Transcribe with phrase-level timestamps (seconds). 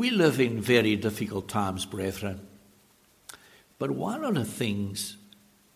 [0.00, 2.40] We live in very difficult times, brethren.
[3.78, 5.18] But one of the things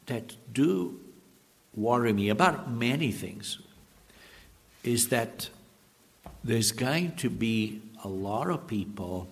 [0.07, 0.99] that do
[1.75, 3.59] worry me about many things
[4.83, 5.51] is that
[6.43, 9.29] there's going to be a lot of people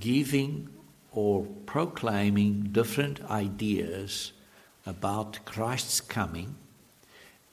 [0.00, 0.68] giving
[1.12, 4.32] or proclaiming different ideas
[4.84, 6.56] about Christ's coming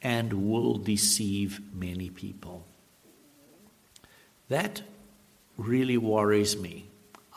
[0.01, 2.65] and will deceive many people.
[4.49, 4.81] That
[5.61, 6.85] really worries me.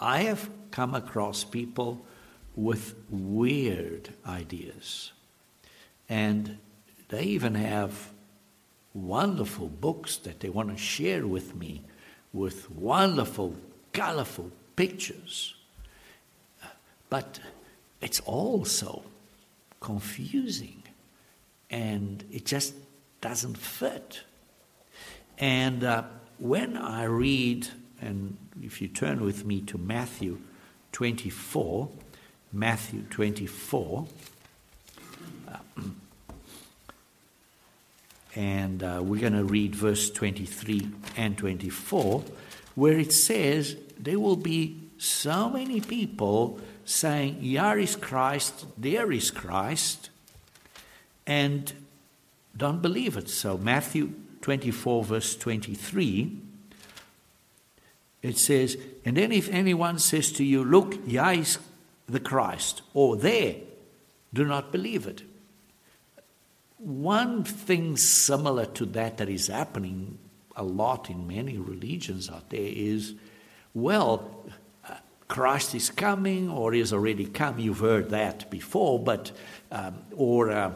[0.01, 2.05] I have come across people
[2.57, 5.13] with weird ideas,
[6.09, 6.59] and
[7.09, 8.11] they even have
[8.93, 11.83] wonderful books that they want to share with me
[12.33, 13.55] with wonderful,
[13.93, 15.55] colorful pictures.
[17.09, 17.39] But
[18.01, 19.03] it's also
[19.81, 20.83] confusing
[21.71, 22.75] and it just
[23.21, 24.23] doesn't fit.
[25.39, 26.05] And uh,
[26.39, 27.69] when I read,
[28.05, 30.39] and if you turn with me to Matthew
[30.93, 31.89] 24,
[32.53, 34.07] Matthew 24,
[35.49, 35.59] uh,
[38.37, 42.23] and uh, we're going to read verse 23 and 24,
[42.75, 49.31] where it says, There will be so many people saying, Here is Christ, there is
[49.31, 50.11] Christ,
[51.27, 51.73] and
[52.57, 53.29] don't believe it.
[53.31, 56.44] So, Matthew 24, verse 23,
[58.25, 61.59] it says, And then if anyone says to you, Look, here is
[62.09, 63.57] the Christ, or there,
[64.33, 65.23] do not believe it.
[66.79, 70.19] One thing similar to that that is happening
[70.57, 73.15] a lot in many religions out there is,
[73.75, 74.47] well,
[75.29, 77.59] Christ is coming or is already come.
[77.59, 79.33] You've heard that before, but
[79.71, 80.73] um, or uh,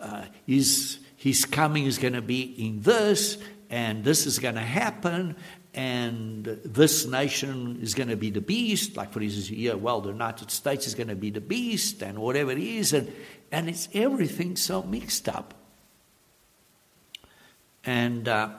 [0.00, 3.38] uh, his his coming is going to be in this,
[3.70, 5.36] and this is going to happen,
[5.74, 8.96] and this nation is going to be the beast.
[8.96, 12.18] Like for instance, here, well, the United States is going to be the beast, and
[12.18, 13.12] whatever it is, and
[13.50, 15.54] and it's everything so mixed up.
[17.84, 18.50] And uh,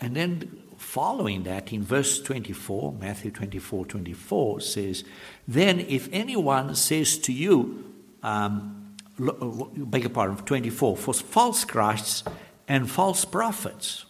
[0.00, 5.04] and then following that, in verse 24, Matthew 24 24 says,
[5.48, 7.92] Then if anyone says to you,
[8.22, 12.24] um, beg your pardon, 24, for false Christs
[12.68, 14.06] and false prophets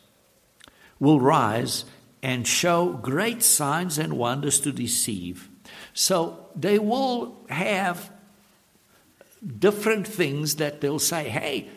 [0.99, 1.85] will rise
[2.25, 5.51] and show great signs and wonders to deceive.
[5.93, 8.11] So they will have
[9.59, 11.69] different things that they'll say, hey,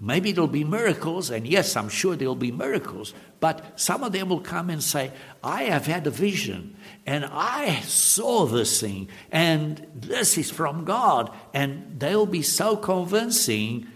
[0.00, 4.30] maybe there'll be miracles, and yes, I'm sure there'll be miracles, but some of them
[4.30, 5.12] will come and say,
[5.42, 11.30] I have had a vision, and I saw this thing, and this is from God,
[11.52, 13.86] and they'll be so convincing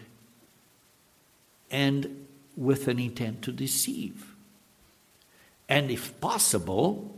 [1.71, 2.27] and
[2.57, 4.28] with an intent to deceive.
[5.69, 7.15] And if possible,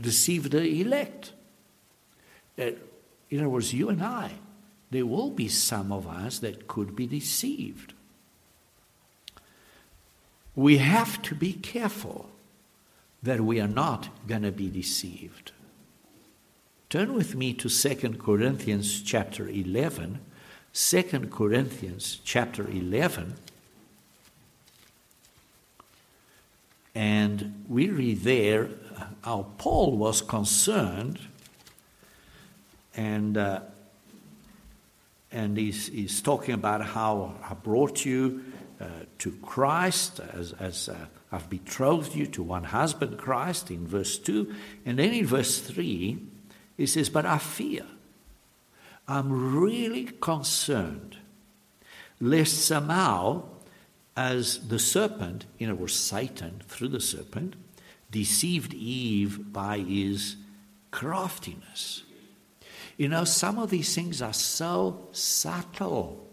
[0.00, 1.32] deceive the elect.
[2.56, 2.78] In
[3.32, 4.32] other words, you and I
[4.90, 7.94] there will be some of us that could be deceived.
[10.54, 12.30] We have to be careful
[13.20, 15.50] that we are not going to be deceived.
[16.90, 20.20] Turn with me to 2 Corinthians chapter 11.
[20.72, 21.02] 2
[21.32, 23.34] Corinthians chapter 11.
[26.94, 28.68] And we read there
[29.22, 31.18] how Paul was concerned
[32.96, 33.60] and uh,
[35.34, 38.44] and he's, he's talking about how I brought you
[38.80, 38.84] uh,
[39.18, 40.94] to Christ as, as uh,
[41.32, 44.54] I've betrothed you to one husband, Christ, in verse 2.
[44.86, 46.18] And then in verse 3,
[46.76, 47.84] he says, But I fear,
[49.08, 51.16] I'm really concerned,
[52.20, 53.42] lest somehow,
[54.16, 57.56] as the serpent, in other words, Satan, through the serpent,
[58.10, 60.36] deceived Eve by his
[60.90, 62.04] craftiness.
[62.96, 66.30] You know, some of these things are so subtle.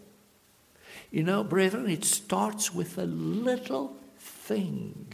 [1.10, 5.12] You know, brethren, it starts with a little thing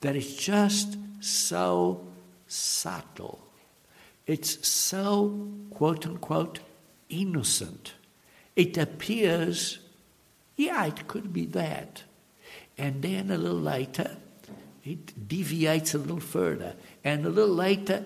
[0.00, 2.06] that is just so
[2.46, 3.40] subtle.
[4.26, 6.60] It's so, quote unquote,
[7.08, 7.94] innocent.
[8.54, 9.80] It appears,
[10.58, 12.02] yeah, it could be that.
[12.76, 14.16] And then a little later,
[14.84, 16.74] it deviates a little further.
[17.04, 18.04] And a little later,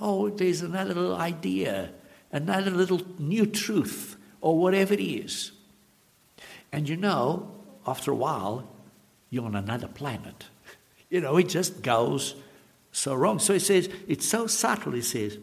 [0.00, 1.90] oh, there's another little idea,
[2.32, 5.52] another little new truth, or whatever it is.
[6.72, 7.52] And you know,
[7.86, 8.66] after a while,
[9.28, 10.46] you're on another planet.
[11.10, 12.34] You know, it just goes
[12.90, 13.38] so wrong.
[13.38, 15.38] So he says, it's so subtle, he says,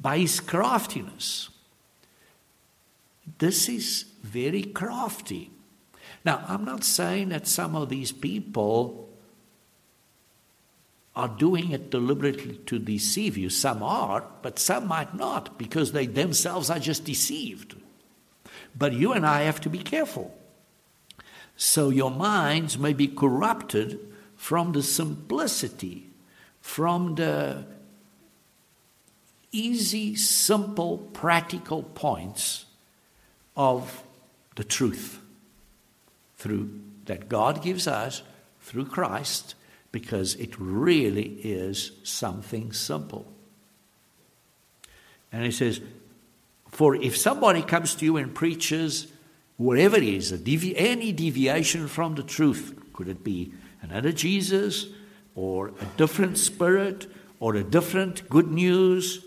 [0.00, 1.50] by his craftiness.
[3.36, 5.50] This is very crafty.
[6.24, 9.08] Now, I'm not saying that some of these people
[11.16, 13.50] are doing it deliberately to deceive you.
[13.50, 17.74] Some are, but some might not because they themselves are just deceived.
[18.76, 20.36] But you and I have to be careful.
[21.56, 23.98] So your minds may be corrupted
[24.36, 26.06] from the simplicity,
[26.60, 27.64] from the
[29.52, 32.66] easy, simple, practical points
[33.56, 34.02] of
[34.54, 35.20] the truth
[36.40, 38.22] through that God gives us
[38.60, 39.54] through Christ
[39.92, 43.30] because it really is something simple.
[45.32, 45.80] And he says,
[46.70, 49.08] For if somebody comes to you and preaches
[49.56, 53.52] whatever it is, devi- any deviation from the truth, could it be
[53.82, 54.86] another Jesus
[55.34, 57.06] or a different spirit
[57.38, 59.24] or a different good news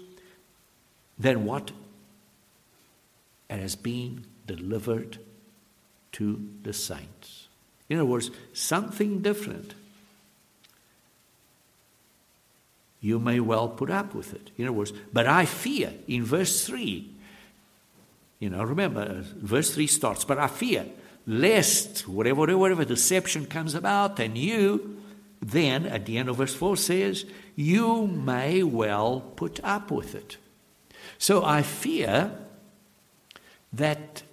[1.19, 1.71] than what
[3.50, 5.19] has been delivered
[6.13, 7.48] to the saints?
[7.89, 9.75] In other words, something different
[13.04, 14.50] you may well put up with it.
[14.57, 17.06] In other words, but I fear, in verse 3,
[18.39, 20.86] you know, remember, uh, verse 3 starts, but I fear,
[21.27, 25.01] lest whatever, whatever deception comes about, and you,
[25.42, 27.25] then at the end of verse 4 says,
[27.57, 30.38] you may well put up with it.
[31.18, 32.31] So I fear
[33.74, 34.24] that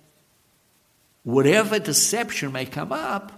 [1.24, 3.32] whatever deception may come up,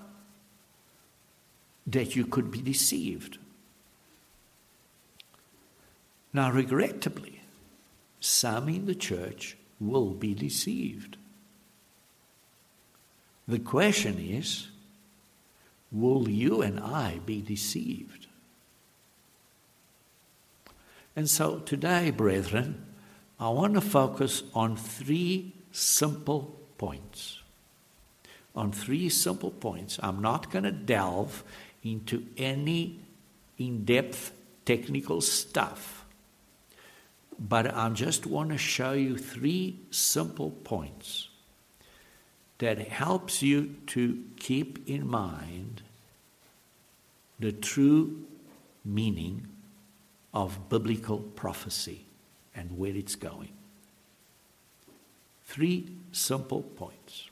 [1.87, 3.39] that you could be deceived.
[6.33, 7.41] Now, regrettably,
[8.21, 11.17] some in the church will be deceived.
[13.49, 14.69] The question is
[15.91, 18.29] will you and I be deceived?
[21.15, 22.87] And so today, brethren,
[23.39, 27.42] I want to focus on three simple points.
[28.55, 29.99] On three simple points.
[30.03, 31.43] I'm not going to delve
[31.83, 33.01] into any
[33.59, 34.33] in depth
[34.65, 36.05] technical stuff.
[37.39, 41.29] But I just want to show you three simple points
[42.59, 45.83] that helps you to keep in mind
[47.41, 48.25] the true
[48.85, 49.49] meaning
[50.33, 52.05] of biblical prophecy
[52.55, 53.53] and where it's going.
[55.45, 57.32] Three simple points.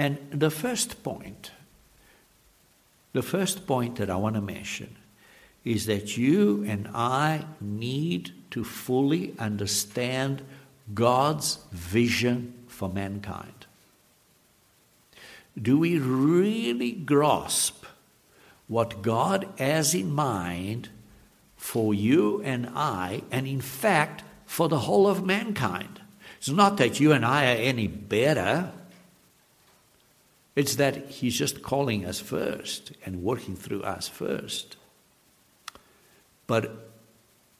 [0.00, 1.50] And the first point,
[3.12, 4.96] the first point that I want to mention
[5.62, 10.40] is that you and I need to fully understand
[10.94, 13.66] God's vision for mankind.
[15.60, 17.84] Do we really grasp
[18.68, 20.88] what God has in mind
[21.58, 26.00] for you and I, and in fact, for the whole of mankind?
[26.38, 28.72] It's not that you and I are any better.
[30.60, 34.76] It's that He's just calling us first and working through us first.
[36.46, 36.90] But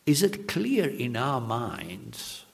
[0.04, 2.44] is it clear in our minds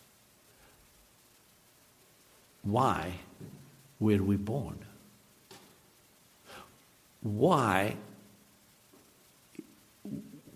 [2.62, 3.14] why
[3.98, 4.78] were we born?
[7.22, 7.96] Why?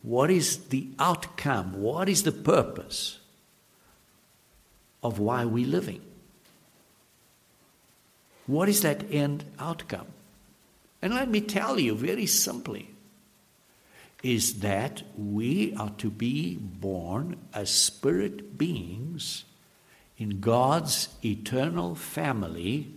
[0.02, 1.80] What is the outcome?
[1.82, 3.18] What is the purpose
[5.02, 6.02] of why we're living?
[8.50, 10.08] What is that end outcome?
[11.00, 12.90] And let me tell you very simply
[14.24, 19.44] is that we are to be born as spirit beings
[20.18, 22.92] in God's eternal family,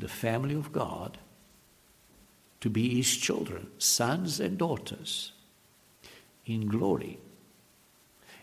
[0.00, 1.16] the family of God,
[2.60, 5.30] to be His children, sons and daughters,
[6.44, 7.18] in glory,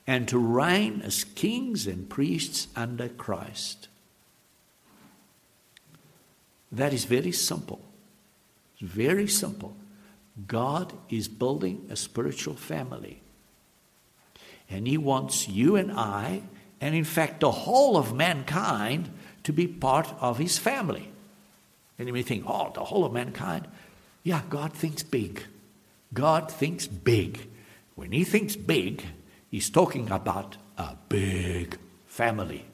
[0.08, 3.90] and to reign as kings and priests under Christ.
[6.74, 7.80] That is very simple.
[8.82, 9.76] Very simple.
[10.48, 13.22] God is building a spiritual family.
[14.70, 16.42] And He wants you and I,
[16.82, 19.12] and in fact the whole of mankind,
[19.44, 21.12] to be part of His family.
[22.00, 23.68] And you may think, oh, the whole of mankind?
[24.24, 25.44] Yeah, God thinks big.
[26.12, 27.50] God thinks big.
[27.94, 29.06] When He thinks big,
[29.52, 31.78] He's talking about a big
[32.08, 32.66] family.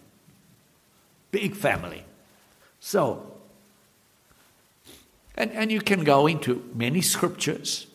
[1.31, 2.05] Big family.
[2.79, 3.38] So,
[5.39, 7.87] and, and you can go into many scriptures,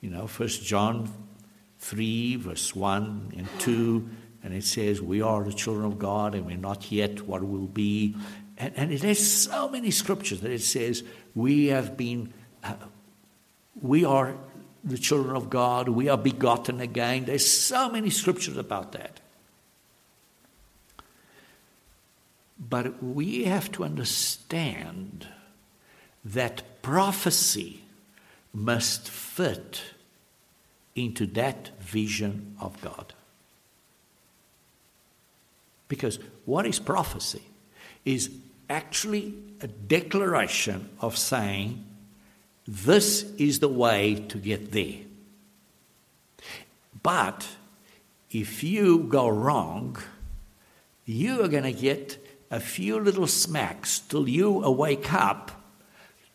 [0.00, 1.08] you know, First John
[1.78, 4.10] 3, verse 1 and 2,
[4.42, 7.66] and it says, We are the children of God and we're not yet what we'll
[7.66, 8.16] be.
[8.58, 11.04] And, and it has so many scriptures that it says,
[11.34, 12.74] We have been, uh,
[13.80, 14.36] we are
[14.82, 17.24] the children of God, we are begotten again.
[17.24, 19.20] There's so many scriptures about that.
[22.58, 25.28] But we have to understand
[26.24, 27.82] that prophecy
[28.52, 29.82] must fit
[30.94, 33.14] into that vision of God.
[35.88, 37.42] Because what is prophecy?
[38.04, 38.30] Is
[38.68, 41.84] actually a declaration of saying,
[42.66, 45.00] this is the way to get there.
[47.02, 47.48] But
[48.30, 49.96] if you go wrong,
[51.04, 55.59] you are going to get a few little smacks till you wake up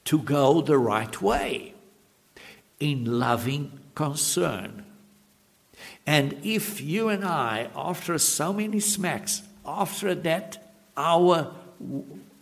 [0.05, 1.73] to go the right way
[2.79, 4.85] in loving concern.
[6.05, 11.53] And if you and I, after so many smacks, after that our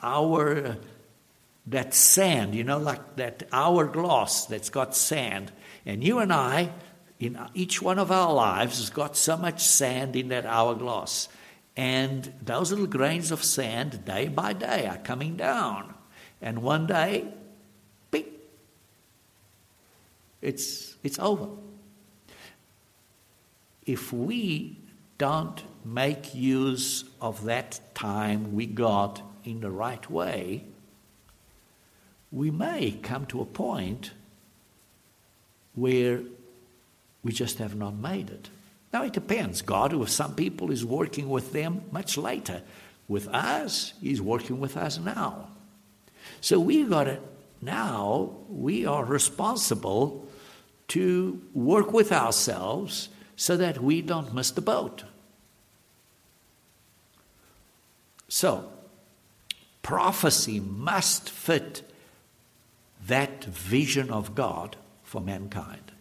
[0.02, 0.78] our
[1.68, 5.52] that sand, you know, like that hourglass that's got sand,
[5.86, 6.72] and you and I,
[7.20, 11.30] in each one of our lives, has got so much sand in that hourglass.
[11.78, 15.94] And those little grains of sand, day by day, are coming down.
[16.42, 17.34] And one day,
[20.44, 21.48] it's, it's over.
[23.86, 24.78] If we
[25.18, 30.66] don't make use of that time we got in the right way,
[32.32, 34.12] we may come to a point
[35.76, 36.20] where
[37.24, 38.50] we just have not made it.
[38.92, 39.62] Now it depends.
[39.62, 42.62] God, with some people, is working with them much later.
[43.08, 45.48] With us, He's working with us now.
[46.42, 47.22] So we got it
[47.62, 48.36] now.
[48.50, 50.28] We are responsible
[50.90, 55.04] to work with ourselves so that we don't miss the boat.
[58.28, 58.72] So,
[59.82, 61.84] prophecy must fit
[63.08, 65.92] that vision of God for mankind.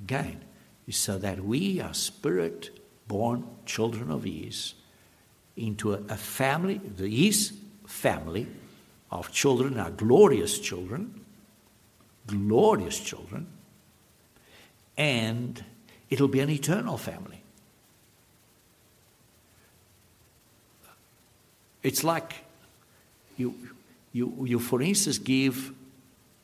[0.00, 0.42] Again,
[0.90, 2.70] so that we are spirit
[3.08, 4.74] born children of His
[5.56, 7.52] into a, family, the His
[7.86, 8.46] family
[9.10, 11.20] of children, our glorious children,
[12.26, 13.46] glorious children,
[14.96, 15.64] and
[16.10, 17.42] it'll be an eternal family.
[21.82, 22.34] It's like
[23.36, 23.54] you,
[24.12, 25.72] you, you, for instance, give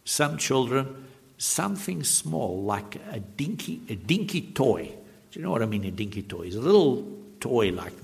[0.04, 1.07] some children
[1.38, 4.92] something small, like a dinky, a dinky toy.
[5.30, 5.85] Do you know what I mean?
[5.85, 7.07] A dinky toy is a little
[7.38, 7.95] toy, like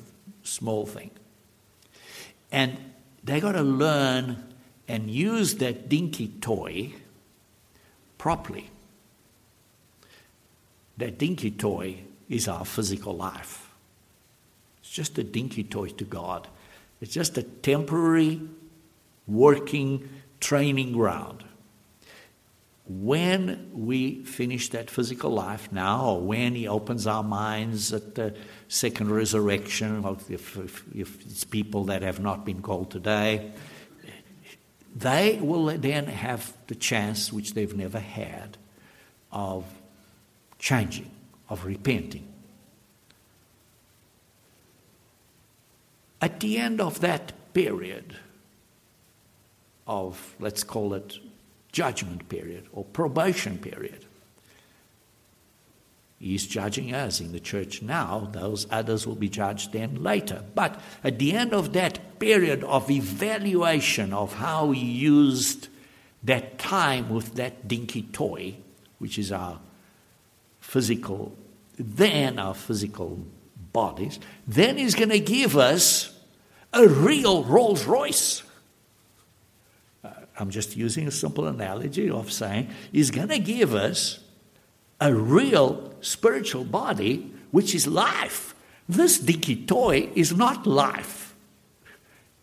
[0.43, 1.11] small thing,
[2.51, 2.79] and
[3.23, 4.43] they got to learn
[4.89, 6.95] and use that dinky toy
[8.17, 8.71] properly.
[10.97, 13.71] That dinky toy is our physical life.
[14.81, 16.49] It's just a dinky toy to God.
[17.01, 18.41] It's just a temporary
[19.27, 20.09] working
[20.41, 21.45] training ground.
[22.89, 28.37] When we finish that physical life now, or when He opens our minds at the
[28.69, 33.51] second resurrection, if, if, if it's people that have not been called today,
[34.95, 38.57] they will then have the chance, which they've never had,
[39.33, 39.65] of
[40.59, 41.11] changing,
[41.49, 42.27] of repenting.
[46.21, 48.17] At the end of that period
[49.87, 51.19] of, let's call it,
[51.73, 54.07] judgment period or probation period,
[56.19, 58.31] He's judging us in the church now.
[58.33, 60.43] Those others will be judged then later.
[60.55, 65.69] But at the end of that period of evaluation of how he used
[66.23, 68.57] that time with that dinky toy,
[68.99, 69.61] which is our
[70.67, 71.33] physical,
[71.79, 73.25] then our physical
[73.73, 74.19] bodies,
[74.49, 76.13] then he's going to give us
[76.73, 78.43] a real Rolls Royce.
[80.03, 84.19] Uh, I'm just using a simple analogy of saying he's going to give us
[85.01, 88.55] a real spiritual body, which is life.
[88.89, 91.37] This dinky toy is not life.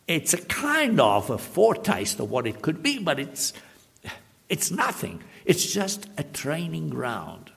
[0.07, 3.51] It's a kind of a foretaste of what it could be, but it's,
[4.47, 5.23] it's nothing.
[5.43, 7.52] It's just a training ground.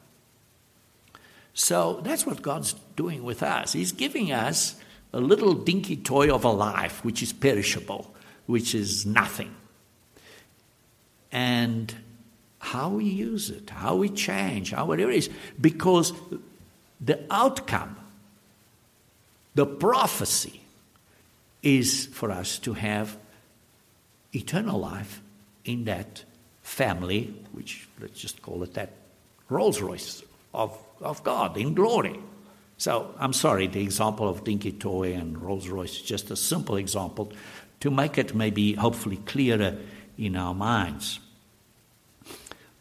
[1.57, 3.73] So that's what God's doing with us.
[3.73, 4.77] He's giving us
[5.15, 9.57] a little dinky toy of a life which is perishable, which is nothing.
[11.33, 11.95] And
[12.59, 16.13] how we use it, how we change, how whatever it is, because
[17.01, 17.97] the outcome,
[19.55, 20.61] the prophecy,
[21.63, 23.17] is for us to have
[24.35, 25.23] eternal life
[25.65, 26.23] in that
[26.63, 28.91] family, which let's just call it that
[29.49, 30.23] Rolls Royce
[30.57, 32.19] of, of God in glory.
[32.79, 36.77] So I'm sorry, the example of Dinky Toy and Rolls Royce is just a simple
[36.77, 37.33] example
[37.81, 39.77] to make it maybe hopefully clearer
[40.19, 41.21] in our minds.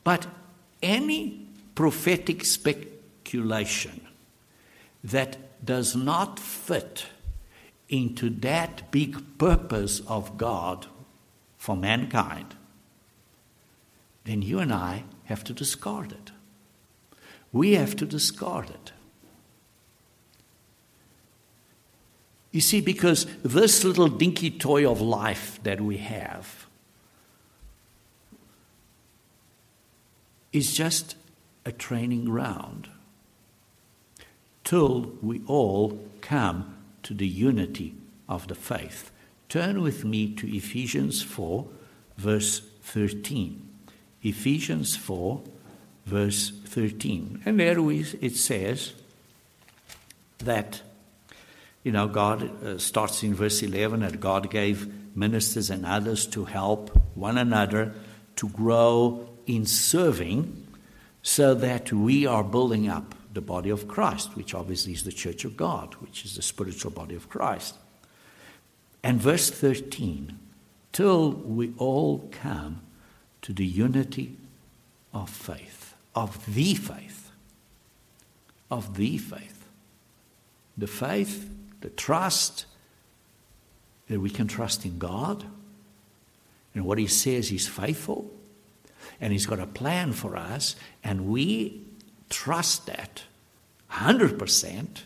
[0.04, 0.28] But
[0.82, 4.02] any prophetic speculation
[5.04, 7.08] that does not fit
[7.90, 10.88] into that big purpose of God
[11.58, 12.56] for mankind,
[14.24, 16.32] then you and I have to discard it.
[17.56, 18.92] We have to discard it.
[22.52, 26.68] You see, because this little dinky toy of life that we have
[30.52, 31.16] is just
[31.66, 32.90] a training ground
[34.66, 37.96] till we all come to the unity
[38.28, 39.12] of the faith.
[39.48, 41.66] Turn with me to Ephesians 4,
[42.18, 43.66] verse 13.
[44.24, 45.42] Ephesians 4,
[46.06, 47.42] verse 13.
[47.46, 48.94] And there we, it says
[50.40, 50.82] that
[51.86, 56.46] you know, God uh, starts in verse 11 that God gave ministers and others to
[56.46, 57.94] help one another
[58.38, 60.66] to grow in serving
[61.22, 65.46] so that we are building up the body of Christ, which obviously is the church
[65.46, 67.76] of God, which is the spiritual body of Christ.
[69.04, 70.40] And verse 13,
[70.92, 72.82] till we all come
[73.44, 74.38] to the unity
[75.14, 75.85] of faith,
[76.16, 77.32] of the faith,
[78.72, 79.68] of the faith.
[80.78, 81.50] The faith
[81.86, 82.66] the trust
[84.08, 85.46] that we can trust in God
[86.74, 88.34] and what He says He's faithful
[89.22, 91.84] and He's got a plan for us, and we
[92.32, 93.22] trust that
[93.92, 95.04] 100%,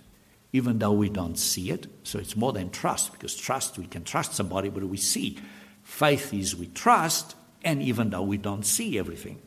[0.54, 1.88] even though we don't see it.
[2.04, 5.38] So it's more than trust, because trust, we can trust somebody, but we see.
[5.84, 9.42] Faith is we trust, and even though we don't see everything.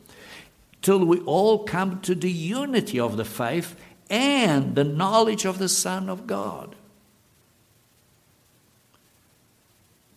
[0.83, 3.75] Till we all come to the unity of the faith
[4.11, 6.75] and the knowledge of the Son of God.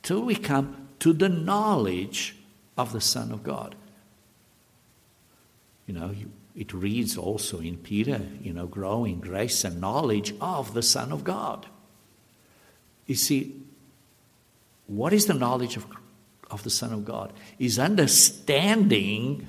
[0.06, 2.36] till we come to the knowledge
[2.78, 3.74] of the Son of God.
[5.88, 6.14] You know,
[6.54, 11.24] it reads also in Peter, you know, growing grace and knowledge of the Son of
[11.24, 11.66] God.
[13.06, 13.60] You see,
[14.86, 15.88] what is the knowledge of,
[16.52, 17.32] of the Son of God?
[17.58, 19.44] Is understanding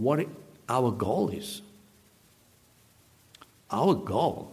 [0.00, 0.26] what
[0.68, 1.62] our goal is.
[3.70, 4.52] Our goal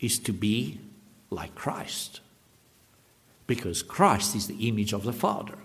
[0.00, 0.80] is to be
[1.30, 2.20] like Christ.
[3.46, 5.58] Because Christ is the image of the Father.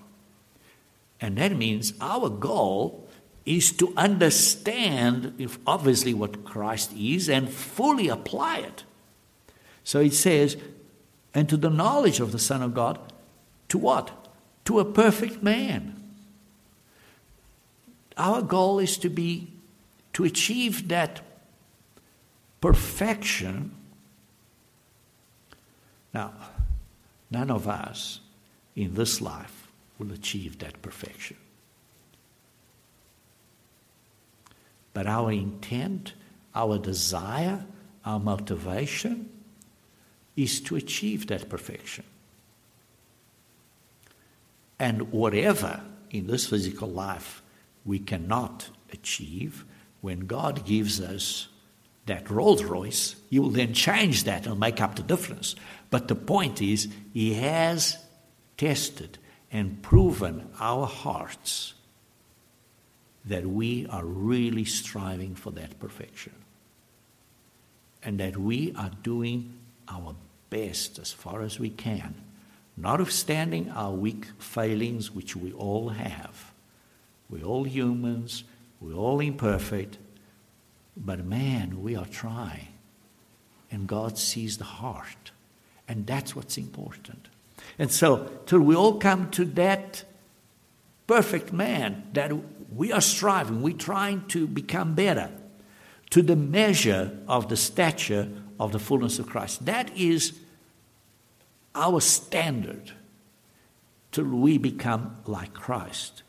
[1.20, 3.08] And that means our goal
[3.46, 8.84] is to understand, if obviously, what Christ is and fully apply it.
[9.84, 10.58] So it says,
[11.34, 13.00] and to the knowledge of the Son of God,
[13.70, 14.28] to what?
[14.66, 16.01] To a perfect man.
[18.22, 19.52] Our goal is to be,
[20.14, 21.22] to achieve that
[22.62, 23.72] perfection
[26.14, 26.34] now,
[27.30, 28.20] none of us
[28.76, 31.38] in this life will achieve that perfection.
[34.94, 36.14] But our intent,
[36.54, 37.66] our desire,
[38.04, 39.30] our motivation
[40.36, 42.04] is to achieve that perfection.
[44.80, 47.42] And whatever in this physical life
[47.86, 49.66] we cannot achieve,
[50.02, 51.48] when God gives us
[52.06, 55.56] that Rolls Royce, you will then change that and make up the difference.
[55.90, 57.98] But the point is, He has
[58.58, 59.18] tested
[59.52, 61.74] and proven our hearts
[63.26, 66.34] that we are really striving for that perfection.
[68.04, 69.54] And that we are doing
[69.88, 70.16] our
[70.50, 72.16] best as far as we can,
[72.76, 76.51] notwithstanding our weak failings, which we all have.
[77.32, 78.44] We're all humans,
[78.80, 79.98] we're all imperfect,
[80.96, 82.68] but man, we are trying.
[83.72, 85.32] And God sees the heart.
[85.88, 87.30] And that's what's important.
[87.80, 90.04] And so, till we all come to that
[91.08, 92.32] perfect man that
[92.74, 95.32] we are striving, we're trying to become better,
[96.10, 99.66] to the measure of the stature of the fullness of Christ.
[99.66, 100.34] That is
[101.74, 102.92] our standard
[104.12, 106.24] till we become like Christ.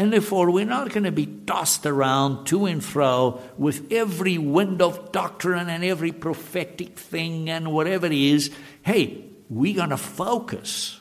[0.00, 4.80] And therefore, we're not going to be tossed around to and fro with every wind
[4.80, 8.50] of doctrine and every prophetic thing and whatever it is.
[8.80, 11.00] Hey, we're going to focus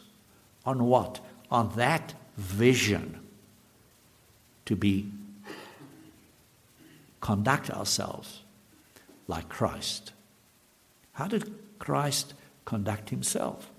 [0.65, 1.21] on what?
[1.49, 3.21] On that vision
[4.65, 5.09] to be
[7.21, 8.41] conduct ourselves
[9.29, 10.11] like Christ.
[11.13, 12.33] How did Christ
[12.65, 13.71] conduct himself?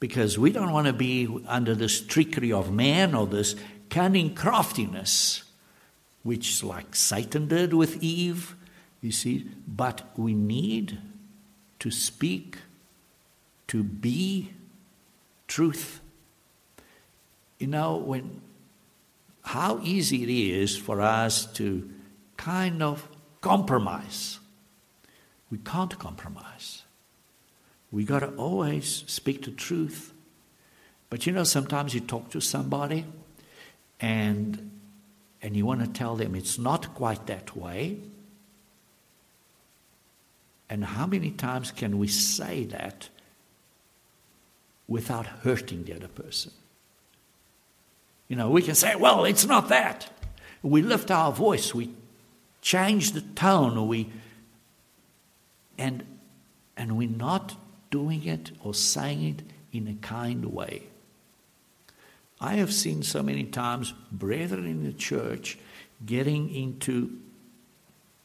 [0.00, 3.56] Because we don't want to be under this trickery of man or this
[3.90, 5.44] cunning craftiness,
[6.22, 8.54] which, like Satan did with Eve,
[9.00, 10.98] you see, but we need
[11.78, 12.58] to speak,
[13.68, 14.52] to be
[15.46, 16.00] truth.
[17.58, 18.40] You know, when
[19.48, 21.88] how easy it is for us to
[22.36, 23.08] kind of
[23.40, 24.38] compromise.
[25.50, 26.82] We can't compromise.
[27.90, 30.12] We got to always speak the truth.
[31.10, 33.06] But you know, sometimes you talk to somebody
[34.00, 34.70] and
[35.40, 37.98] and you want to tell them it's not quite that way.
[40.68, 43.08] And how many times can we say that
[44.86, 46.52] without hurting the other person?
[48.26, 50.10] You know, we can say, well, it's not that.
[50.62, 51.94] We lift our voice, we
[52.60, 54.10] change the tone, we
[55.78, 56.04] and
[56.76, 57.56] and we're not
[57.90, 60.84] doing it or saying it in a kind way.
[62.40, 65.58] I have seen so many times brethren in the church
[66.04, 67.18] getting into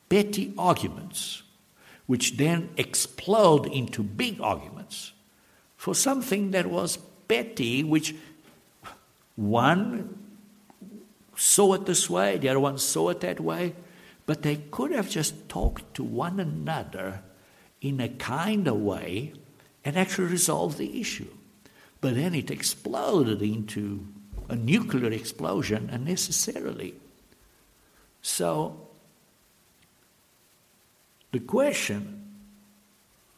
[0.10, 1.42] petty arguments,
[2.06, 5.14] which then explode into big arguments
[5.76, 6.98] for something that was
[7.28, 8.16] petty, which
[9.36, 10.18] one
[11.36, 13.74] saw it this way, the other one saw it that way,
[14.26, 17.22] but they could have just talked to one another
[17.82, 19.34] in a kinder way
[19.86, 21.28] and actually resolved the issue.
[22.02, 24.06] But then it exploded into
[24.50, 26.96] a nuclear explosion unnecessarily.
[28.22, 28.88] So,
[31.32, 32.24] the question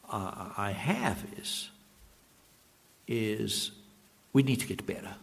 [0.10, 1.70] uh, I have is,
[3.08, 3.72] is
[4.34, 5.16] we need to get better.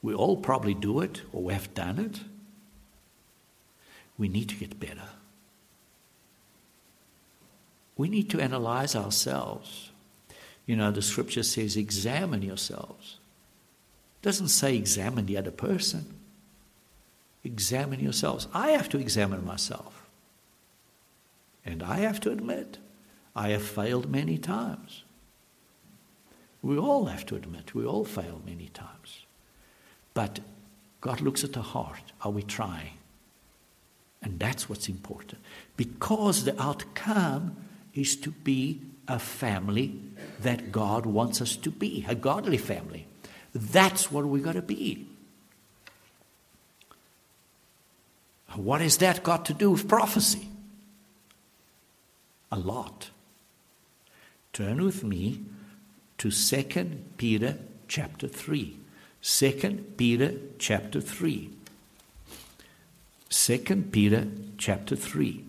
[0.00, 2.20] We all probably do it or we have done it.
[4.18, 5.08] We need to get better.
[7.96, 9.90] We need to analyze ourselves.
[10.66, 13.18] You know, the scripture says, examine yourselves.
[14.20, 16.14] It doesn't say examine the other person.
[17.44, 18.46] Examine yourselves.
[18.54, 20.06] I have to examine myself.
[21.64, 22.78] And I have to admit,
[23.34, 25.02] I have failed many times.
[26.62, 29.26] We all have to admit, we all fail many times.
[30.14, 30.40] But
[31.00, 32.12] God looks at the heart.
[32.20, 32.98] Are we trying?
[34.22, 35.42] And that's what's important.
[35.76, 37.56] Because the outcome
[37.94, 40.00] is to be a family
[40.40, 43.06] that God wants us to be, a godly family.
[43.54, 45.06] That's what we've got to be.
[48.54, 50.48] What has that got to do with prophecy?
[52.50, 53.10] A lot.
[54.52, 55.40] Turn with me
[56.18, 58.76] to 2 Peter chapter 3.
[59.22, 61.50] 2 Peter chapter 3.
[63.30, 63.58] 2
[63.90, 64.28] Peter
[64.58, 65.44] chapter 3.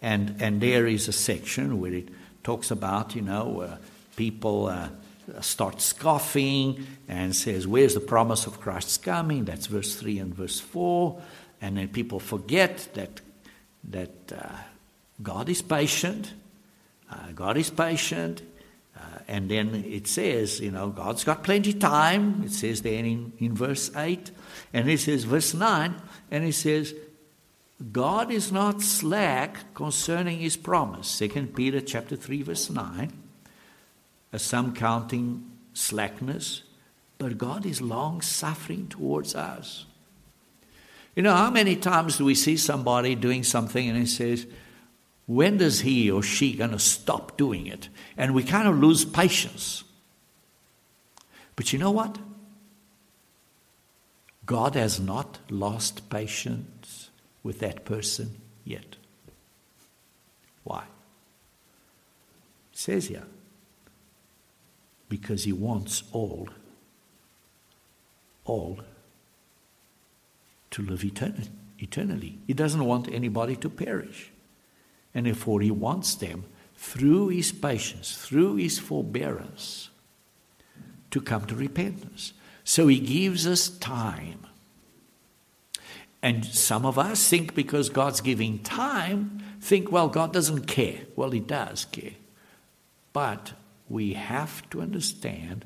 [0.00, 2.08] And, and there is a section where it
[2.44, 3.76] talks about, you know, uh,
[4.16, 4.88] people uh,
[5.40, 9.44] start scoffing and says, Where's the promise of Christ's coming?
[9.44, 11.20] That's verse 3 and verse 4.
[11.60, 13.20] And then people forget that,
[13.84, 14.48] that uh,
[15.22, 16.32] God is patient.
[17.10, 18.42] Uh, God is patient.
[18.96, 22.42] Uh, and then it says, you know, God's got plenty of time.
[22.44, 24.30] It says there in, in verse 8.
[24.72, 25.94] And it says, verse 9,
[26.30, 26.94] and it says,
[27.92, 31.18] God is not slack concerning his promise.
[31.18, 33.12] 2 Peter chapter 3, verse 9
[34.32, 36.62] as some counting slackness,
[37.18, 39.86] but God is long suffering towards us.
[41.14, 44.46] You know, how many times do we see somebody doing something and he says,
[45.26, 47.88] when does he or she going to stop doing it?
[48.16, 49.84] And we kind of lose patience.
[51.56, 52.18] But you know what?
[54.46, 56.97] God has not lost patience
[57.42, 58.96] with that person yet.
[60.64, 60.84] Why?
[62.72, 63.24] It says here,
[65.08, 66.48] because he wants all,
[68.44, 68.80] all
[70.70, 71.48] to live eternally.
[71.78, 72.38] eternally.
[72.46, 74.30] He doesn't want anybody to perish.
[75.14, 76.44] And therefore, he wants them,
[76.76, 79.88] through his patience, through his forbearance,
[81.10, 82.34] to come to repentance.
[82.62, 84.46] So he gives us time.
[86.22, 91.02] And some of us think because God's giving time, think, well, God doesn't care.
[91.14, 92.14] Well, he does care.
[93.12, 93.52] But
[93.88, 95.64] we have to understand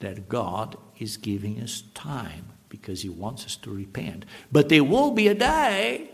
[0.00, 4.24] that God is giving us time because He wants us to repent.
[4.52, 6.10] But there will be a day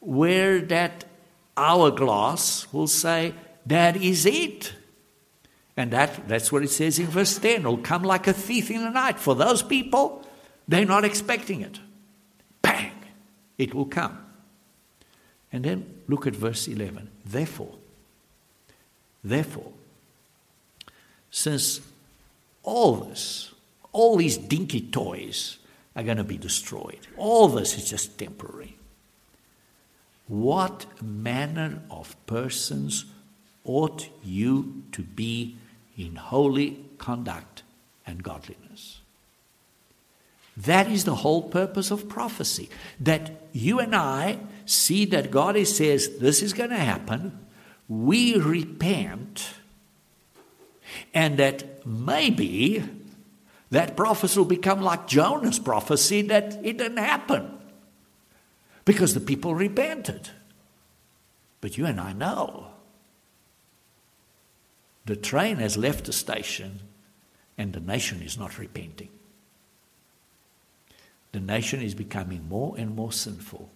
[0.00, 1.04] where that
[1.56, 3.34] hourglass will say,
[3.66, 4.74] That is it.
[5.76, 7.60] And that, that's what it says in verse 10.
[7.60, 9.18] It'll come like a thief in the night.
[9.18, 10.24] For those people,
[10.68, 11.80] they're not expecting it.
[12.60, 12.92] Bang!
[13.58, 14.18] It will come.
[15.52, 17.10] And then look at verse 11.
[17.24, 17.76] Therefore,
[19.24, 19.72] Therefore,
[21.30, 21.80] since
[22.62, 23.52] all this,
[23.92, 25.58] all these dinky toys
[25.94, 28.76] are going to be destroyed, all this is just temporary.
[30.26, 33.04] What manner of persons
[33.64, 35.56] ought you to be
[35.96, 37.62] in holy conduct
[38.06, 39.01] and godliness?
[40.56, 42.68] That is the whole purpose of prophecy.
[43.00, 47.38] That you and I see that God says this is going to happen,
[47.88, 49.54] we repent
[51.14, 52.84] and that maybe
[53.70, 57.58] that prophecy will become like Jonah's prophecy that it didn't happen
[58.84, 60.28] because the people repented.
[61.60, 62.66] But you and I know
[65.06, 66.80] the train has left the station
[67.56, 69.08] and the nation is not repenting.
[71.32, 73.70] The nation is becoming more and more sinful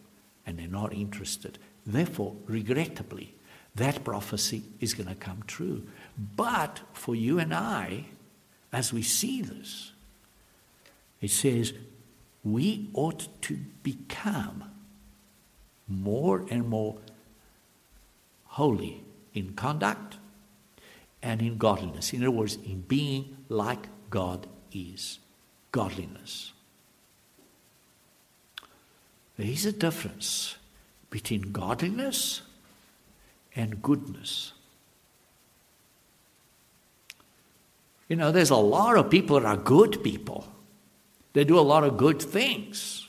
[0.46, 1.58] and they're not interested.
[1.84, 3.34] Therefore, regrettably,
[3.74, 5.86] that prophecy is going to come true.
[6.36, 8.06] But for you and I,
[8.72, 9.92] as we see this,
[11.20, 11.72] it says
[12.44, 14.64] we ought to become
[15.88, 16.98] more and more
[18.44, 19.02] holy
[19.34, 20.16] in conduct
[21.22, 22.12] and in godliness.
[22.12, 25.18] In other words, in being like God is.
[25.72, 26.52] Godliness.
[29.36, 30.56] There is a difference
[31.10, 32.42] between godliness
[33.54, 34.52] and goodness.
[38.08, 40.46] You know, there's a lot of people that are good people.
[41.32, 43.08] They do a lot of good things.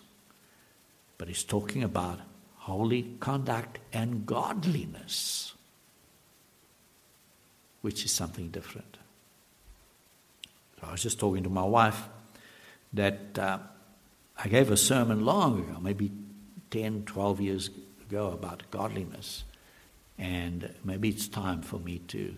[1.17, 2.19] But he's talking about
[2.55, 5.53] holy conduct and godliness,
[7.81, 8.97] which is something different.
[10.83, 12.07] I was just talking to my wife
[12.93, 13.59] that uh,
[14.37, 16.11] I gave a sermon long ago, maybe
[16.69, 17.69] 10, 12 years
[18.07, 19.43] ago, about godliness.
[20.17, 22.35] And maybe it's time for me to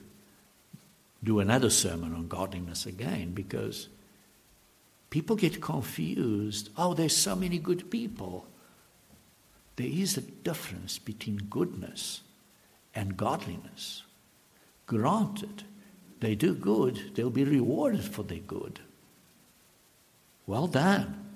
[1.23, 3.89] do another sermon on godliness again because
[5.09, 6.69] people get confused.
[6.77, 8.47] Oh, there's so many good people.
[9.75, 12.21] There is a difference between goodness
[12.95, 14.03] and godliness.
[14.87, 15.63] Granted,
[16.19, 18.79] they do good, they'll be rewarded for their good.
[20.47, 21.28] Well done,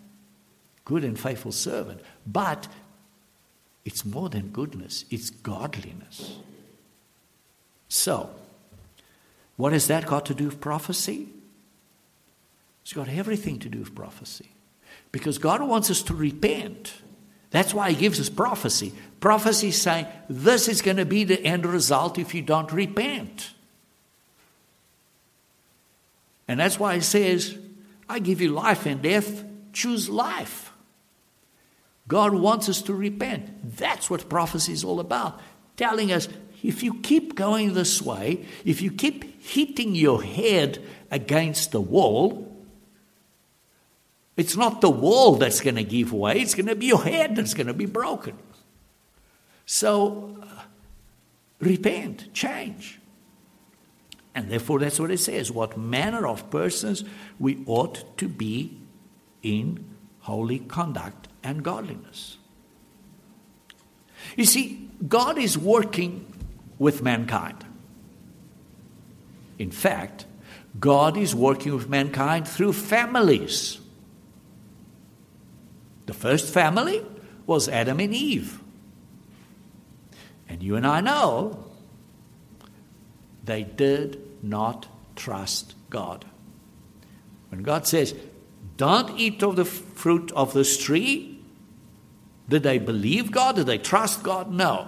[0.86, 2.02] good and faithful servant.
[2.26, 2.68] But
[3.86, 6.38] it's more than goodness, it's godliness.
[7.90, 8.30] So,
[9.56, 11.30] what has that got to do with prophecy?
[12.82, 14.50] It's got everything to do with prophecy.
[15.12, 16.94] Because God wants us to repent.
[17.52, 18.94] That's why He gives us prophecy.
[19.20, 23.52] Prophecy is saying, this is going to be the end result if you don't repent.
[26.48, 27.58] And that's why He says,
[28.10, 30.73] I give you life and death, choose life.
[32.08, 33.78] God wants us to repent.
[33.78, 35.40] That's what prophecy is all about.
[35.78, 36.28] Telling us
[36.62, 42.50] if you keep going this way, if you keep hitting your head against the wall,
[44.36, 47.36] it's not the wall that's going to give way, it's going to be your head
[47.36, 48.38] that's going to be broken.
[49.66, 50.64] So, uh,
[51.60, 53.00] repent, change.
[54.36, 55.52] And therefore, that's what it says.
[55.52, 57.04] What manner of persons
[57.40, 58.80] we ought to be
[59.44, 59.86] in
[60.22, 62.38] holy conduct and godliness.
[64.36, 66.26] You see, God is working
[66.80, 67.66] with mankind.
[69.60, 70.26] In fact,
[70.80, 73.80] God is working with mankind through families.
[76.06, 77.06] The first family
[77.46, 78.60] was Adam and Eve.
[80.50, 81.66] And you and I know
[83.44, 86.26] they did not trust God.
[87.50, 88.16] When God says,
[88.78, 91.33] Don't eat of the fruit of this tree,
[92.54, 93.56] did they believe God?
[93.56, 94.52] Did they trust God?
[94.52, 94.88] No.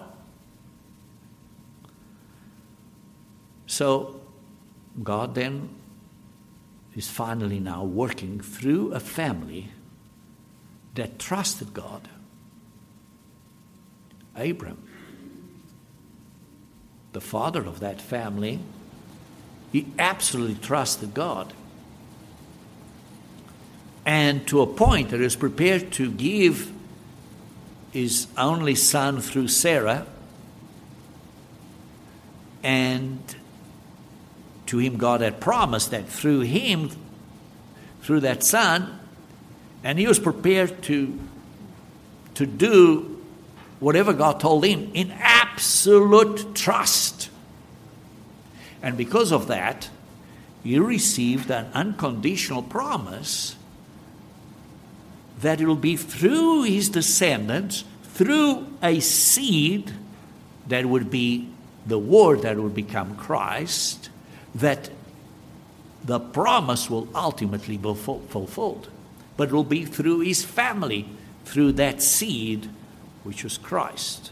[3.65, 4.21] So,
[5.01, 5.69] God then
[6.95, 9.69] is finally now working through a family
[10.93, 12.07] that trusted God.
[14.35, 14.87] Abram,
[17.13, 18.59] the father of that family,
[19.71, 21.51] he absolutely trusted God.
[24.05, 26.74] And to a point that was prepared to give
[27.95, 30.05] his only son through Sarah,
[32.61, 33.19] and
[34.65, 36.91] to him God had promised that through him,
[38.01, 38.99] through that son,
[39.81, 41.17] and he was prepared to,
[42.33, 43.23] to do
[43.79, 47.29] whatever God told him in absolute trust.
[48.81, 49.89] And because of that,
[50.65, 53.54] he received an unconditional promise
[55.41, 59.91] that it will be through his descendants, through a seed
[60.67, 61.49] that would be
[61.85, 64.09] the word that would become Christ,
[64.55, 64.89] that
[66.03, 68.89] the promise will ultimately be fulfilled.
[69.37, 71.09] But it will be through his family,
[71.43, 72.69] through that seed,
[73.23, 74.31] which was Christ.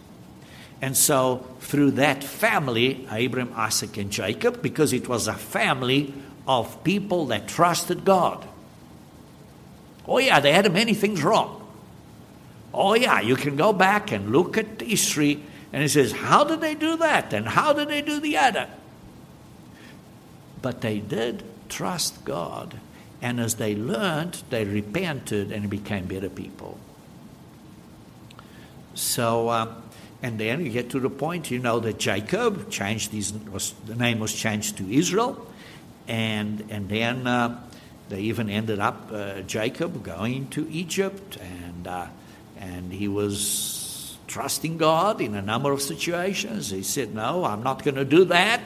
[0.82, 6.14] And so, through that family, Abraham, Isaac, and Jacob, because it was a family
[6.48, 8.46] of people that trusted God.
[10.08, 11.60] Oh, yeah, they had many things wrong.
[12.74, 16.60] Oh, yeah, you can go back and look at history, and it says, how did
[16.60, 17.34] they do that?
[17.34, 18.68] And how did they do the other?
[20.62, 22.80] But they did trust God,
[23.24, 26.78] And as they learned, they repented and became better people.
[28.96, 29.76] So, uh,
[30.22, 33.96] and then you get to the point, you know, that Jacob changed his, was, the
[33.96, 35.48] name was changed to Israel.
[36.06, 37.62] And, and then uh,
[38.10, 41.38] they even ended up, uh, Jacob, going to Egypt.
[41.38, 42.08] And, uh,
[42.60, 46.70] and he was trusting God in a number of situations.
[46.70, 48.62] He said, No, I'm not going to do that.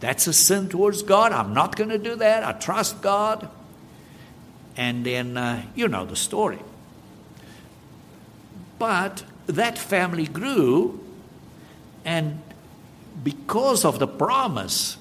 [0.00, 1.32] That's a sin towards God.
[1.32, 2.42] I'm not going to do that.
[2.42, 3.48] I trust God.
[4.76, 6.58] And then uh, you know the story.
[8.78, 10.98] But that family grew,
[12.04, 12.42] and
[13.22, 14.96] because of the promise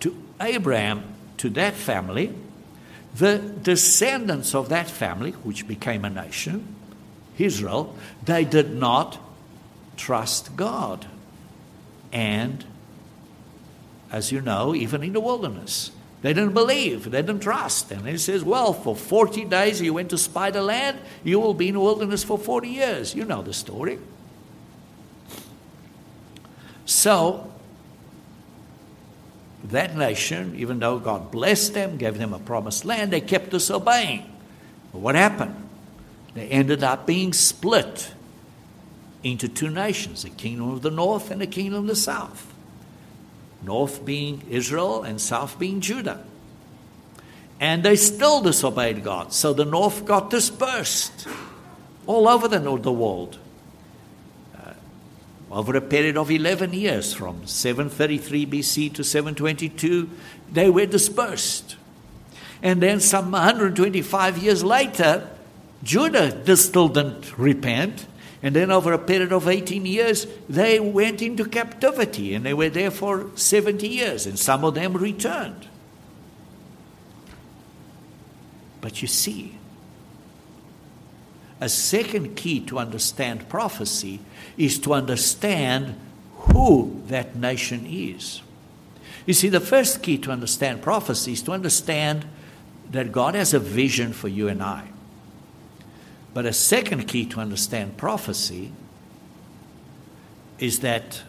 [0.00, 1.02] to Abraham,
[1.38, 2.32] to that family,
[3.18, 6.74] the descendants of that family, which became a nation,
[7.38, 9.18] Israel, they did not
[9.96, 11.06] trust God.
[12.12, 12.64] And,
[14.10, 17.90] as you know, even in the wilderness, they didn't believe, they didn't trust.
[17.90, 21.54] And he says, Well, for 40 days you went to spy the land, you will
[21.54, 23.14] be in the wilderness for 40 years.
[23.14, 23.98] You know the story.
[26.84, 27.52] So,
[29.64, 34.30] that nation, even though God blessed them, gave them a promised land, they kept disobeying.
[34.92, 35.54] But what happened?
[36.34, 38.12] They ended up being split
[39.22, 42.52] into two nations the kingdom of the north and the kingdom of the south
[43.66, 46.24] north being Israel and south being Judah.
[47.58, 49.32] And they still disobeyed God.
[49.32, 51.26] So the north got dispersed
[52.06, 53.38] all over the, the world.
[55.56, 60.10] Over a period of 11 years, from 733 BC to 722,
[60.52, 61.76] they were dispersed.
[62.62, 65.30] And then some 125 years later,
[65.82, 68.06] Judah still didn't repent.
[68.42, 72.68] And then, over a period of 18 years, they went into captivity and they were
[72.68, 75.68] there for 70 years, and some of them returned.
[78.82, 79.56] But you see,
[81.60, 84.20] a second key to understand prophecy
[84.56, 85.98] is to understand
[86.34, 88.42] who that nation is.
[89.24, 92.26] You see, the first key to understand prophecy is to understand
[92.90, 94.88] that God has a vision for you and I.
[96.32, 98.70] But a second key to understand prophecy
[100.58, 101.22] is that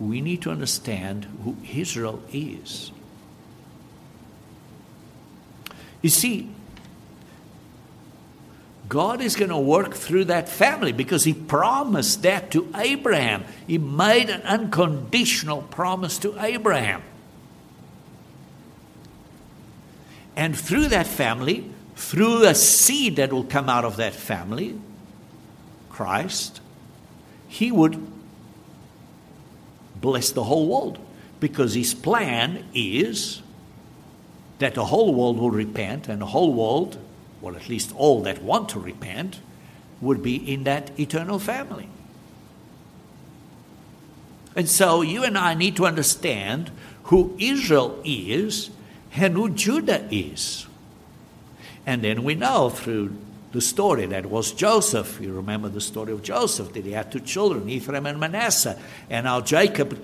[0.00, 2.90] we need to understand who Israel is.
[6.02, 6.50] You see,
[8.88, 13.44] God is going to work through that family because He promised that to Abraham.
[13.66, 17.02] He made an unconditional promise to Abraham.
[20.36, 24.78] And through that family, through a seed that will come out of that family,
[25.90, 26.60] Christ,
[27.48, 28.00] he would
[30.00, 30.98] bless the whole world
[31.40, 33.42] because his plan is
[34.60, 36.98] that the whole world will repent and the whole world,
[37.42, 39.40] or at least all that want to repent,
[40.00, 41.88] would be in that eternal family.
[44.54, 46.70] And so you and I need to understand
[47.04, 48.70] who Israel is
[49.14, 50.66] and who Judah is.
[51.86, 53.16] And then we know through
[53.52, 55.18] the story that was Joseph.
[55.20, 58.78] You remember the story of Joseph that he had two children, Ephraim and Manasseh.
[59.08, 59.98] And now Jacob,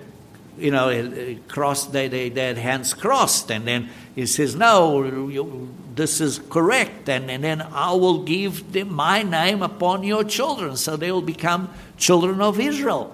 [0.57, 3.51] you know, crossed, they, they, had hands crossed.
[3.51, 7.09] And then he says, No, you, this is correct.
[7.09, 10.77] And, and then I will give them my name upon your children.
[10.77, 13.13] So they will become children of Israel.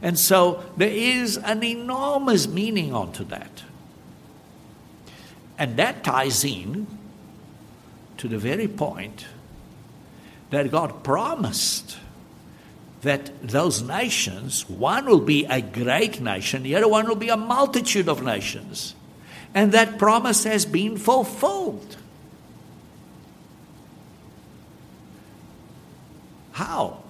[0.00, 3.64] And so there is an enormous meaning onto that.
[5.58, 6.86] And that ties in
[8.16, 9.26] to the very point
[10.50, 11.98] that God promised
[13.02, 17.36] that those nations, one will be a great nation, the other one will be a
[17.36, 18.94] multitude of nations.
[19.54, 21.96] And that promise has been fulfilled.
[26.52, 27.02] How?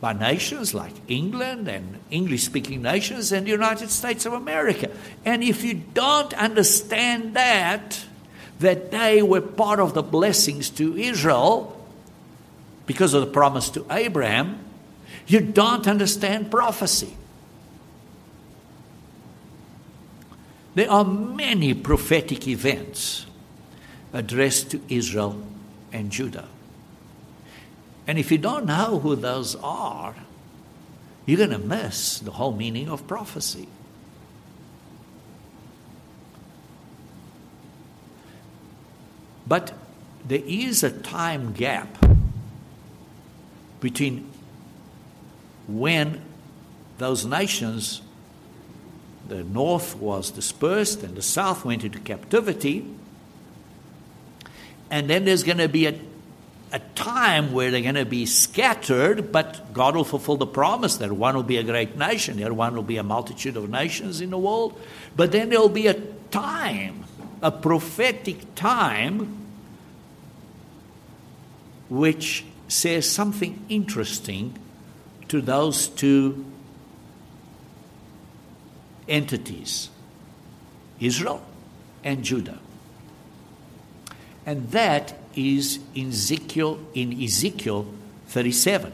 [0.00, 4.90] By nations like England and English speaking nations and the United States of America.
[5.24, 8.04] And if you don't understand that,
[8.60, 11.74] that they were part of the blessings to Israel
[12.86, 14.58] because of the promise to Abraham,
[15.26, 17.14] you don't understand prophecy.
[20.78, 23.26] There are many prophetic events
[24.12, 25.44] addressed to Israel
[25.92, 26.46] and Judah.
[28.06, 30.14] And if you don't know who those are,
[31.26, 33.66] you're going to miss the whole meaning of prophecy.
[39.48, 39.72] But
[40.24, 41.88] there is a time gap
[43.80, 44.30] between
[45.66, 46.22] when
[46.98, 48.00] those nations
[49.28, 52.86] the north was dispersed and the south went into captivity.
[54.90, 55.98] And then there's going to be a,
[56.72, 61.12] a time where they're going to be scattered, but God will fulfill the promise that
[61.12, 64.22] one will be a great nation, the other one will be a multitude of nations
[64.22, 64.80] in the world.
[65.14, 66.00] But then there'll be a
[66.30, 67.04] time,
[67.42, 69.46] a prophetic time,
[71.90, 74.58] which says something interesting
[75.28, 76.46] to those two
[79.08, 79.90] entities
[81.00, 81.42] Israel
[82.04, 82.58] and Judah.
[84.46, 87.86] And that is in Ezekiel, in Ezekiel
[88.28, 88.92] 37.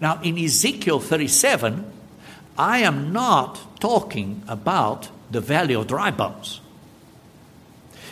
[0.00, 1.92] Now, in Ezekiel 37,
[2.58, 6.60] I am not talking about the valley of dry bones.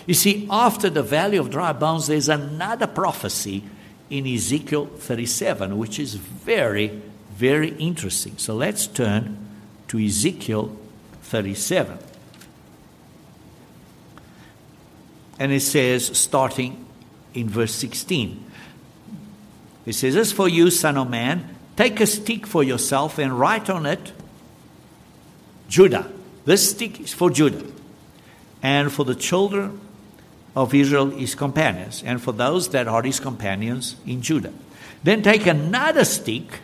[0.07, 3.63] You see, after the valley of dry bones, there's another prophecy
[4.11, 7.01] in Ezekiel 37, which is very,
[7.31, 8.37] very interesting.
[8.37, 9.39] So let's turn
[9.93, 10.75] to Ezekiel
[11.25, 11.99] 37.
[15.39, 16.87] And it says, starting
[17.35, 18.43] in verse 16,
[19.85, 23.69] it says, As for you, son of man, take a stick for yourself and write
[23.69, 24.15] on it
[25.69, 26.11] Judah.
[26.47, 27.63] This stick is for Judah.
[28.63, 29.79] And for the children
[30.57, 32.03] of Israel, his companions.
[32.03, 34.55] And for those that are his companions in Judah.
[35.03, 36.61] Then take another stick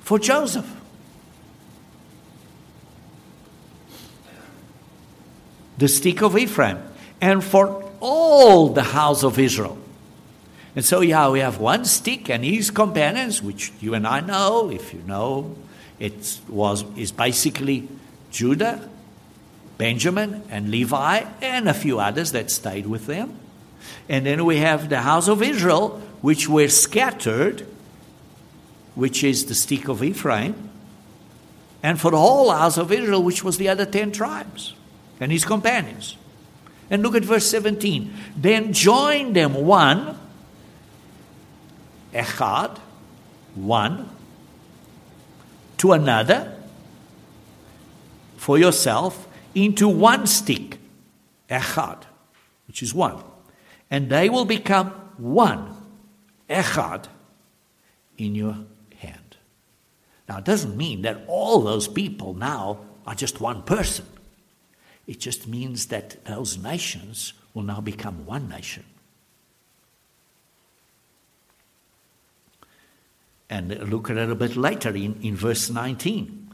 [0.00, 0.73] for Joseph
[5.78, 6.78] the stick of Ephraim,
[7.20, 9.78] and for all the house of Israel.
[10.76, 14.70] And so, yeah, we have one stick and his companions, which you and I know,
[14.70, 15.56] if you know,
[15.98, 17.88] it was is basically
[18.30, 18.88] Judah,
[19.78, 23.38] Benjamin, and Levi, and a few others that stayed with them.
[24.08, 27.66] And then we have the house of Israel, which were scattered,
[28.94, 30.70] which is the stick of Ephraim,
[31.82, 34.74] and for the whole house of Israel, which was the other ten tribes
[35.20, 36.16] and his companions.
[36.90, 38.12] And look at verse 17.
[38.36, 40.18] Then join them one,
[42.12, 42.78] echad,
[43.54, 44.10] one,
[45.78, 46.56] to another,
[48.36, 50.78] for yourself, into one stick,
[51.48, 52.02] echad,
[52.66, 53.22] which is one.
[53.90, 55.76] And they will become one,
[56.48, 57.06] echad,
[58.18, 58.56] in your
[58.96, 59.36] hand.
[60.28, 64.06] Now, it doesn't mean that all those people now are just one person.
[65.06, 68.84] It just means that those nations will now become one nation.
[73.50, 76.48] And look a little bit later in, in verse 19.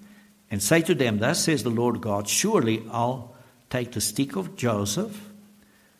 [0.50, 3.34] And say to them, Thus says the Lord God, Surely I'll
[3.70, 5.30] take the stick of Joseph,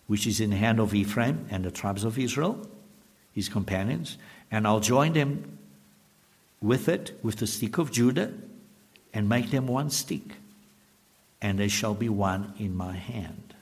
[0.08, 2.68] which is in the hand of Ephraim and the tribes of Israel,
[3.32, 4.18] his companions,
[4.50, 5.58] and I'll join them
[6.60, 8.32] with it, with the stick of Judah,
[9.14, 10.39] and make them one stick
[11.42, 13.54] and they shall be one in my hand.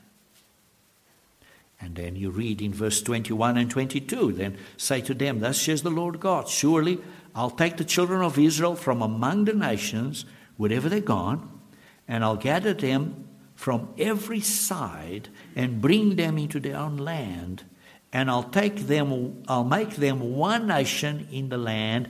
[1.81, 5.83] And then you read in verse 21 and 22 then say to them, Thus says
[5.83, 6.99] the Lord God, Surely
[7.35, 10.25] I'll take the children of Israel from among the nations,
[10.57, 11.61] wherever they're gone,
[12.09, 17.65] and I'll gather them from every side and bring them into their own land.
[18.13, 22.09] And I'll take them, I'll make them one nation in the land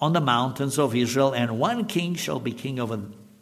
[0.00, 3.00] on the mountains of Israel, and one king shall be king over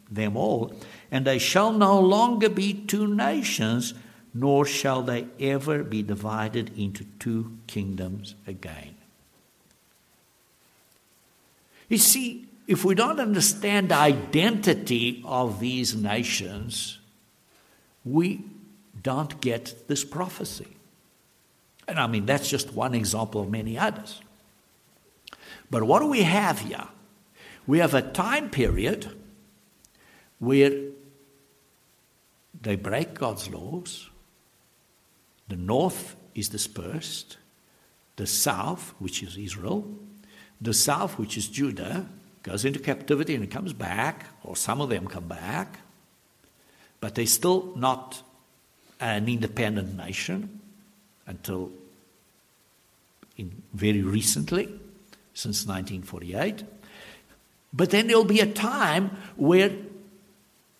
[0.09, 0.73] them all
[1.11, 3.93] and they shall no longer be two nations,
[4.33, 8.95] nor shall they ever be divided into two kingdoms again.
[11.89, 16.99] You see, if we don't understand the identity of these nations,
[18.03, 18.43] we
[19.01, 20.67] don't get this prophecy.
[21.87, 24.21] And I mean, that's just one example of many others.
[25.71, 26.87] But what do we have here?
[27.65, 29.17] We have a time period
[30.39, 30.71] where
[32.61, 34.09] they break God's laws.
[35.47, 37.37] The north is dispersed.
[38.15, 39.87] The south, which is Israel,
[40.59, 42.07] the south, which is Judah,
[42.43, 45.79] goes into captivity and comes back, or some of them come back,
[46.99, 48.23] but they're still not
[48.99, 50.59] an independent nation
[51.27, 51.71] until
[53.37, 54.65] in very recently,
[55.33, 56.63] since 1948.
[57.71, 59.71] But then there'll be a time where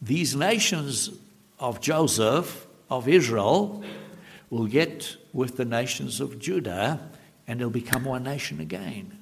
[0.02, 1.10] these nations
[1.60, 3.84] of Joseph, of Israel,
[4.50, 7.10] will get with the nations of Judah
[7.48, 9.18] and they'll become one nation again.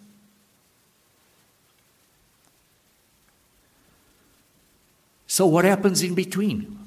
[5.28, 6.80] So, what happens in between?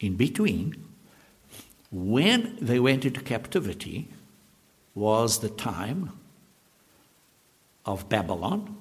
[0.00, 0.84] In between,
[1.90, 4.08] when they went into captivity,
[4.94, 6.12] was the time
[7.84, 8.77] of Babylon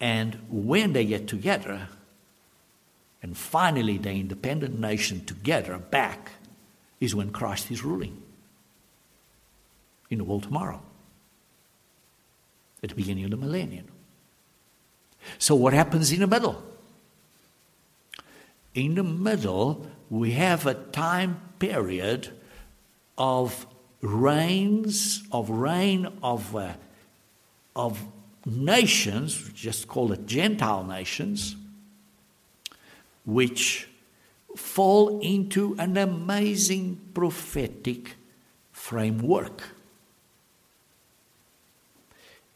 [0.00, 1.88] And when they get together,
[3.22, 6.32] and finally the independent nation together back,
[7.00, 8.22] is when Christ is ruling
[10.10, 10.80] in the world tomorrow,
[12.82, 13.86] at the beginning of the millennium.
[15.38, 16.62] So, what happens in the middle?
[18.74, 22.28] In the middle, we have a time period
[23.16, 23.66] of
[24.00, 26.74] reigns, of reign of, uh,
[27.74, 28.00] of
[28.56, 31.56] nations, just call it Gentile nations,
[33.24, 33.88] which
[34.56, 38.14] fall into an amazing prophetic
[38.72, 39.62] framework.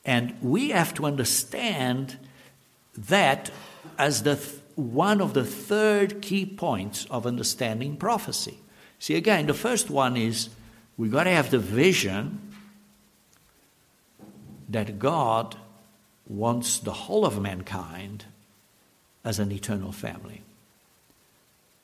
[0.04, 2.18] And we have to understand
[2.96, 3.50] that
[3.98, 8.58] as the th- one of the third key points of understanding prophecy.
[8.98, 10.48] See, again, the first one is
[10.96, 12.40] we've got to have the vision
[14.68, 15.56] that God
[16.32, 18.24] wants the whole of mankind
[19.24, 20.42] as an eternal family.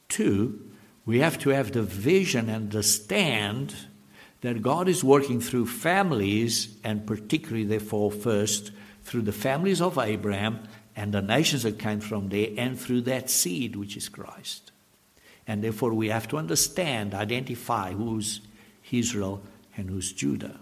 [0.09, 0.61] Two,
[1.05, 3.74] we have to have the vision and understand
[4.40, 8.72] that God is working through families, and particularly, therefore, first
[9.03, 10.61] through the families of Abraham
[10.94, 14.72] and the nations that came from there, and through that seed, which is Christ.
[15.46, 18.40] And therefore, we have to understand, identify who's
[18.90, 19.42] Israel
[19.76, 20.59] and who's Judah.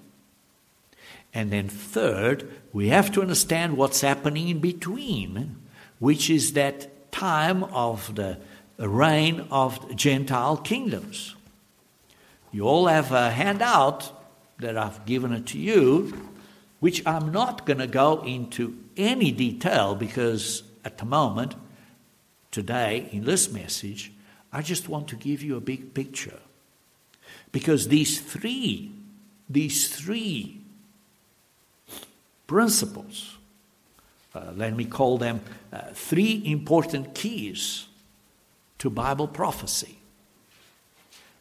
[1.37, 5.57] And then, third, we have to understand what's happening in between,
[5.99, 8.39] which is that time of the
[8.78, 11.34] reign of Gentile kingdoms.
[12.53, 14.11] You all have a handout
[14.61, 16.30] that I've given it to you,
[16.80, 21.55] which I'm not going to go into any detail because at the moment,
[22.51, 24.11] today, in this message,
[24.55, 26.41] I just want to give you a big picture.
[27.53, 28.91] Because these three,
[29.51, 30.62] these three
[32.47, 33.36] principles,
[34.34, 35.40] uh, let me call them
[35.72, 37.86] uh, three important keys
[38.78, 39.99] to Bible prophecy,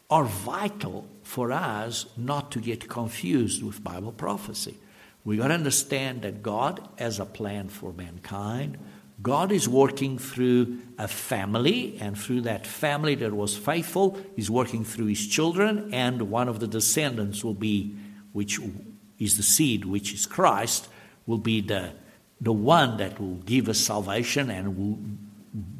[0.09, 4.77] are vital for us not to get confused with Bible prophecy.
[5.25, 8.77] We got to understand that God has a plan for mankind.
[9.21, 14.85] God is working through a family, and through that family that was faithful, He's working
[14.85, 17.95] through His children, and one of the descendants will be,
[18.33, 18.59] which
[19.19, 20.87] is the seed, which is Christ,
[21.25, 21.93] will be the,
[22.41, 24.99] the one that will give us salvation and will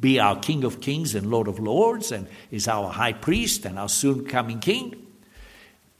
[0.00, 3.78] be our King of Kings and Lord of Lords, and is our High Priest and
[3.78, 5.06] our soon coming King.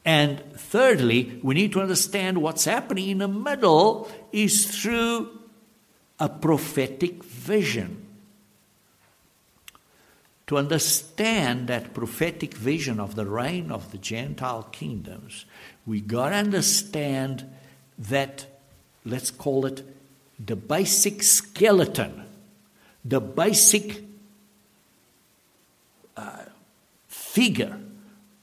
[0.04, 5.40] And thirdly, we need to understand what's happening in the middle is through
[6.18, 8.05] a prophetic vision.
[10.48, 15.44] To understand that prophetic vision of the reign of the Gentile kingdoms,
[15.84, 17.50] we got to understand
[17.98, 18.46] that,
[19.04, 19.82] let's call it
[20.44, 22.24] the basic skeleton,
[23.04, 24.04] the basic
[26.16, 26.44] uh,
[27.08, 27.78] figure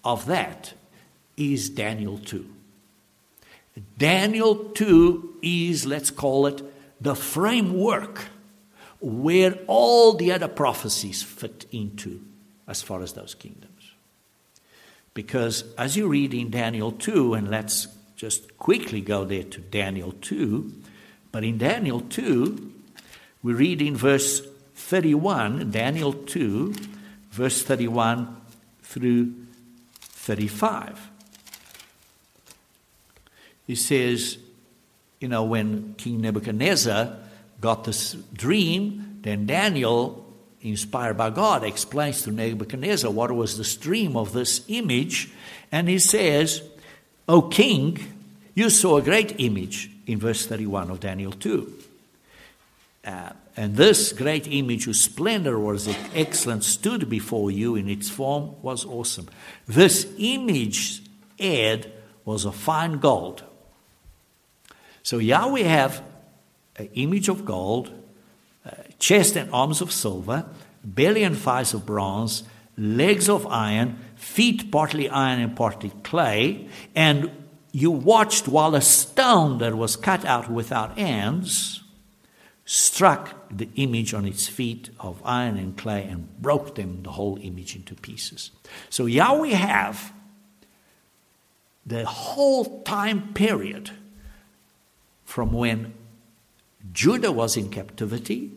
[0.04, 0.74] of that
[1.38, 2.50] is Daniel 2.
[3.98, 6.62] Daniel 2 is, let's call it,
[7.02, 8.26] the framework
[9.04, 12.22] where all the other prophecies fit into
[12.68, 13.92] as far as those kingdoms.
[15.14, 20.14] Because as you read in Daniel 2, and let's just quickly go there to Daniel
[20.22, 20.74] 2,
[21.32, 22.72] but in Daniel 2,
[23.44, 24.42] we read in verse
[24.76, 26.74] 31, Daniel 2,
[27.32, 28.36] verse 31
[28.82, 29.34] through
[30.00, 31.10] 35
[33.68, 34.38] he says,
[35.20, 37.18] you know, when King Nebuchadnezzar
[37.64, 40.26] got this dream, then Daniel,
[40.62, 45.32] inspired by God, explains to Nebuchadnezzar what was the stream of this image.
[45.72, 46.62] And he says,
[47.28, 47.98] O king,
[48.54, 51.74] you saw a great image in verse 31 of Daniel 2.
[53.06, 58.62] Uh, and this great image, whose splendor was excellent, stood before you in its form
[58.62, 59.30] was awesome.
[59.68, 61.02] This image,
[61.40, 61.92] Ed,
[62.26, 63.44] was of fine gold
[65.04, 66.02] so we have
[66.78, 67.92] an image of gold,
[68.66, 70.46] uh, chest and arms of silver,
[70.84, 72.44] belly and thighs of bronze,
[72.78, 77.30] legs of iron, feet partly iron and partly clay, and
[77.72, 81.84] you watched while a stone that was cut out without ends
[82.66, 87.38] struck the image on its feet of iron and clay and broke them, the whole
[87.42, 88.52] image, into pieces.
[88.90, 90.14] So we have
[91.86, 93.92] the whole time period
[95.26, 95.94] from when
[96.92, 98.52] Judah was in captivity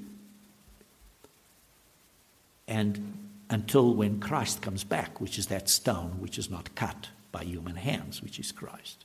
[2.67, 7.45] and until when Christ comes back, which is that stone which is not cut by
[7.45, 9.05] human hands, which is Christ.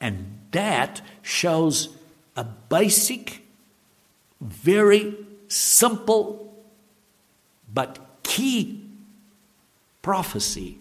[0.00, 1.96] And that shows
[2.36, 3.44] a basic
[4.40, 5.16] very
[5.48, 6.52] simple
[7.72, 8.84] but key
[10.02, 10.78] prophecy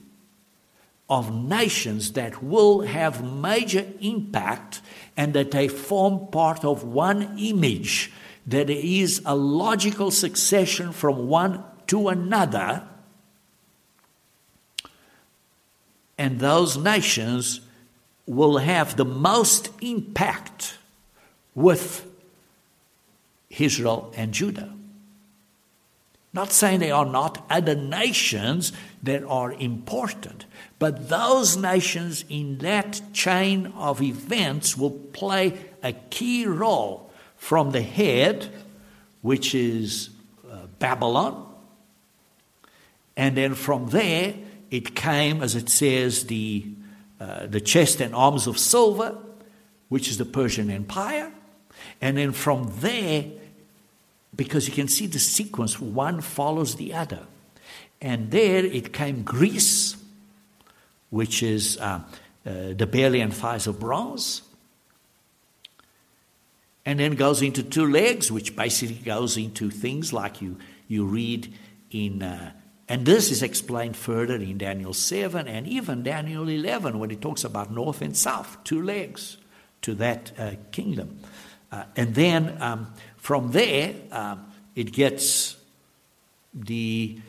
[1.12, 4.82] of nations that will have major impact
[5.18, 8.14] and that they form part of one image,
[8.48, 12.88] that is a logical succession from one to another.
[16.18, 17.60] And those nations
[18.26, 20.78] will have the most impact
[21.54, 22.08] with
[23.50, 24.74] Israel and Judah.
[26.32, 28.72] Not saying they are not other nations
[29.04, 30.46] that are important,
[30.82, 35.54] but those nations in that chain of events will play
[35.84, 38.50] a key role from the head,
[39.22, 40.10] which is
[40.52, 41.54] uh, Babylon,
[43.16, 44.34] and then from there
[44.72, 46.66] it came, as it says, the,
[47.20, 49.16] uh, the chest and arms of silver,
[49.90, 51.32] which is the Persian Empire.
[52.02, 53.26] And then from there,
[54.36, 57.28] because you can see the sequence, one follows the other.
[58.02, 60.01] And there it came Greece,
[61.12, 62.02] which is uh,
[62.46, 64.42] uh, the belly and thighs of bronze.
[66.84, 70.58] And then goes into two legs, which basically goes into things like you,
[70.88, 71.54] you read
[71.92, 72.54] in, uh,
[72.90, 77.44] and this is explained further in Daniel 7 and even Daniel 11 when it talks
[77.44, 79.38] about north and south, two legs
[79.84, 81.20] to that uh, kingdom.
[81.72, 85.56] Uh, and then um, from there, um, it gets
[86.54, 87.20] the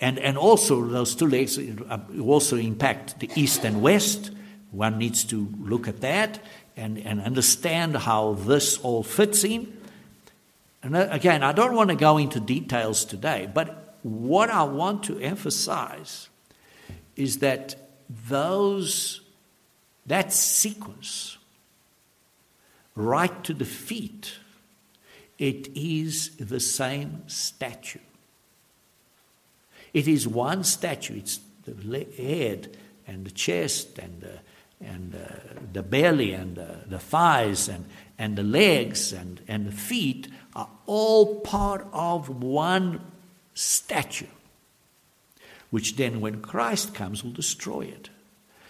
[0.00, 4.30] and, and also those two legs uh, also impact the east and west.
[4.70, 6.40] One needs to look at that
[6.76, 9.76] and, and understand how this all fits in.
[10.82, 15.02] And uh, again, I don't want to go into details today, but what I want
[15.04, 16.28] to emphasize
[17.16, 17.74] is that
[18.28, 19.20] those
[20.06, 21.36] that sequence
[22.94, 24.38] right to the feet
[25.38, 28.00] it is the same statue.
[29.92, 31.16] It is one statue.
[31.16, 32.76] It's the head
[33.06, 34.38] and the chest and the,
[34.86, 35.34] and uh,
[35.72, 37.84] the belly and the, the thighs and,
[38.18, 43.00] and the legs and, and the feet are all part of one
[43.54, 44.26] statue,
[45.70, 48.10] which then, when Christ comes, will destroy it.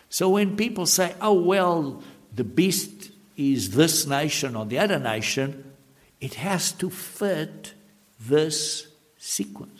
[0.08, 2.02] So when people say, oh, well,
[2.34, 5.72] the beast is this nation or the other nation,
[6.20, 7.74] it has to fit
[8.18, 8.88] this
[9.18, 9.77] sequence.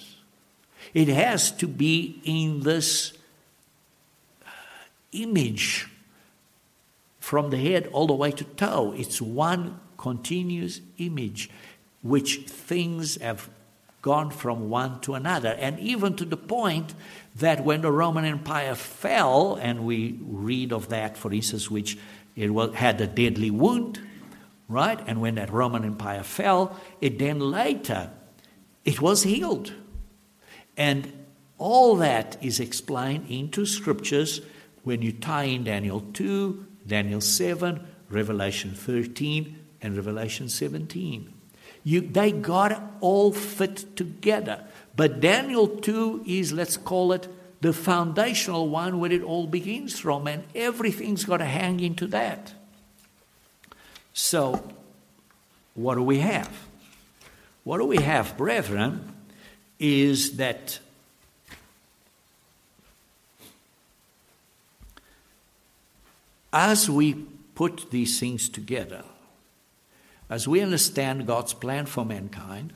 [0.95, 3.13] It has to be in this
[5.13, 5.89] image
[7.21, 8.95] from the head all the way to toe.
[8.97, 11.51] It's one continuous image
[12.03, 13.51] which things have
[14.01, 15.51] gone from one to another.
[15.59, 16.95] And even to the point
[17.37, 21.99] that when the Roman Empire fell, and we read of that, for instance, which
[22.37, 24.01] it had a deadly wound,
[24.69, 24.99] right?
[25.07, 28.11] And when that Roman Empire fell, it then later
[28.85, 29.73] it was healed.
[30.79, 31.13] And
[31.59, 34.41] all that is explained into scriptures
[34.85, 41.35] when you tie in Daniel 2, Daniel 7, Revelation 13, and Revelation 17.
[41.85, 44.65] You, they got all fit together.
[44.97, 47.29] But Daniel 2 is, let's call it,
[47.61, 52.53] the foundational one where it all begins from, and everything's got to hang into that.
[54.13, 54.73] So,
[55.75, 56.51] what do we have?
[57.65, 59.15] What do we have, brethren,
[59.79, 60.81] is that
[66.53, 67.15] as we
[67.55, 69.05] put these things together,
[70.31, 72.73] as we understand God's plan for mankind,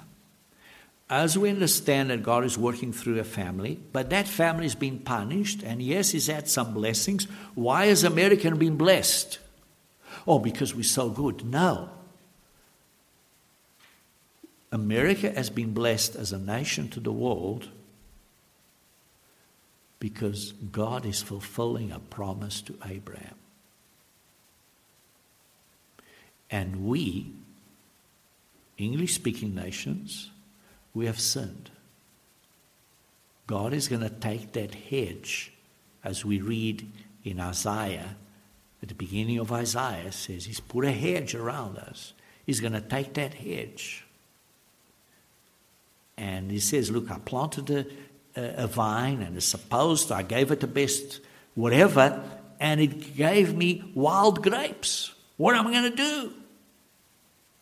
[1.10, 4.98] as we understand that God is working through a family, but that family is being
[4.98, 7.24] punished, and yes, He's had some blessings.
[7.54, 9.38] Why has America been blessed?
[10.26, 11.44] Oh, because we're so good.
[11.44, 11.90] No.
[14.72, 17.68] America has been blessed as a nation to the world
[20.00, 23.36] because God is fulfilling a promise to Abraham.
[26.50, 27.32] And we,
[28.78, 30.30] English speaking nations,
[30.92, 31.70] we have sinned.
[33.46, 35.52] God is going to take that hedge,
[36.02, 36.90] as we read
[37.24, 38.16] in Isaiah
[38.82, 42.12] at the beginning of Isaiah says he's put a hedge around us.
[42.44, 44.04] He's going to take that hedge.
[46.22, 47.86] And he says, Look, I planted a,
[48.64, 51.20] a, vine and it's supposed I gave it the best
[51.54, 52.22] whatever,
[52.60, 55.12] and it gave me wild grapes.
[55.36, 56.32] What am I going to do?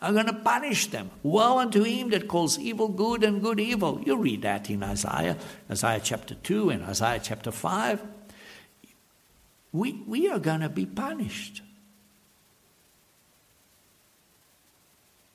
[0.02, 1.10] I'm going to punish them.
[1.22, 4.00] Woe unto him that calls evil good and good evil.
[4.04, 5.36] You read that in Isaiah,
[5.70, 8.00] Isaiah chapter 2 and Isaiah chapter 5
[9.72, 11.62] we, we are going to be punished.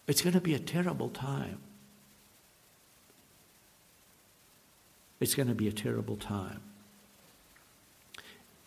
[0.07, 1.59] It's going to be a terrible time.
[5.25, 6.61] It's going to be a terrible time.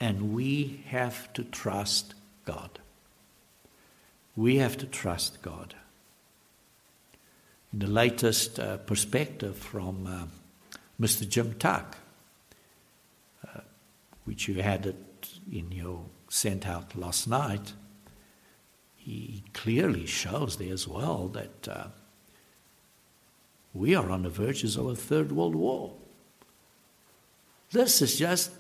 [0.00, 2.80] And we have to trust God.
[4.34, 5.76] We have to trust God.
[7.72, 11.28] In the latest uh, perspective from uh, Mr.
[11.28, 11.96] Jim Tuck,
[13.46, 13.60] uh,
[14.24, 17.72] which you had it in your sent out last night,
[18.96, 21.86] he clearly shows there as well that uh,
[23.72, 25.94] we are on the verges of a third world war.
[27.70, 28.50] This is just,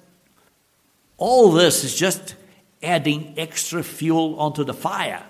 [1.16, 2.34] all this is just
[2.82, 5.24] adding extra fuel onto the fire.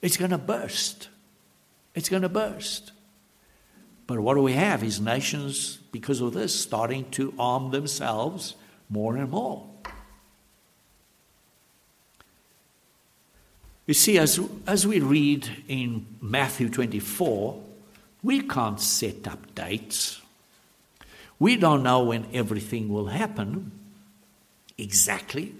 [0.00, 1.08] It's going to burst.
[1.94, 2.92] It's going to burst.
[4.06, 8.54] But what do we have is nations, because of this, starting to arm themselves
[8.88, 9.68] more and more.
[13.86, 17.62] You see, as, as we read in Matthew 24,
[18.22, 20.20] we can't set up dates.
[21.38, 23.72] We don't know when everything will happen
[24.76, 25.54] exactly.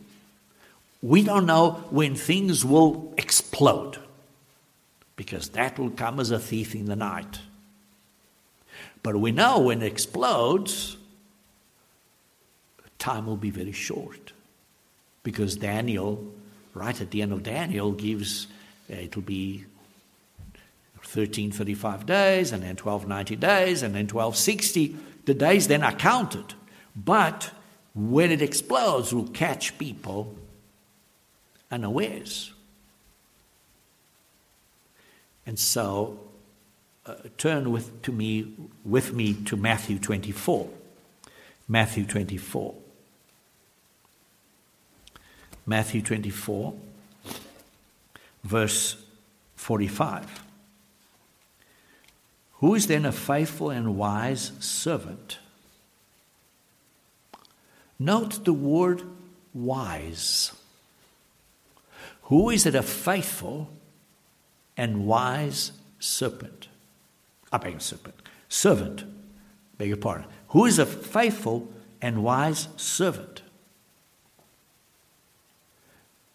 [1.03, 3.99] We don't know when things will explode,
[5.17, 7.41] because that will come as a thief in the night.
[9.03, 10.97] But we know when it explodes,
[12.99, 14.33] time will be very short,
[15.23, 16.33] because Daniel
[16.79, 18.47] right at the end of Daniel gives,
[18.91, 19.65] uh, it'll be
[20.95, 24.97] 1335 days, and then 1290 days, and then 1260.
[25.29, 26.55] The days then are counted.
[26.97, 27.51] But
[27.95, 30.35] when it explodes, will catch people
[31.71, 32.55] unawares.
[35.45, 36.19] And so,
[37.05, 38.55] uh, turn with, to me,
[38.87, 40.67] with me to Matthew 24.
[41.69, 42.75] Matthew 24.
[45.67, 46.73] Matthew 24,
[48.45, 48.97] verse
[49.57, 50.48] 45.
[52.59, 55.39] Who is then a faithful and wise servant?
[57.99, 59.03] Note the word
[59.55, 60.53] wise.
[62.23, 63.71] Who is it a faithful
[64.77, 66.69] and wise serpent?
[67.53, 68.17] I beg your serpent.
[68.49, 69.05] Servant.
[69.79, 70.27] Beg your pardon.
[70.49, 71.69] Who is a faithful
[72.03, 73.43] and wise servant?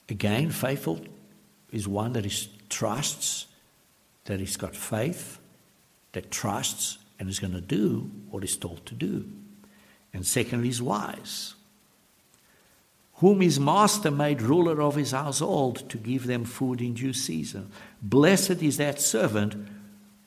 [0.09, 1.01] Again, faithful
[1.71, 3.47] is one that is trusts,
[4.25, 5.39] that he's got faith,
[6.13, 9.29] that trusts and is going to do what he's told to do.
[10.13, 11.55] And secondly, is wise,
[13.15, 17.71] whom his master made ruler of his household to give them food in due season.
[18.01, 19.55] Blessed is that servant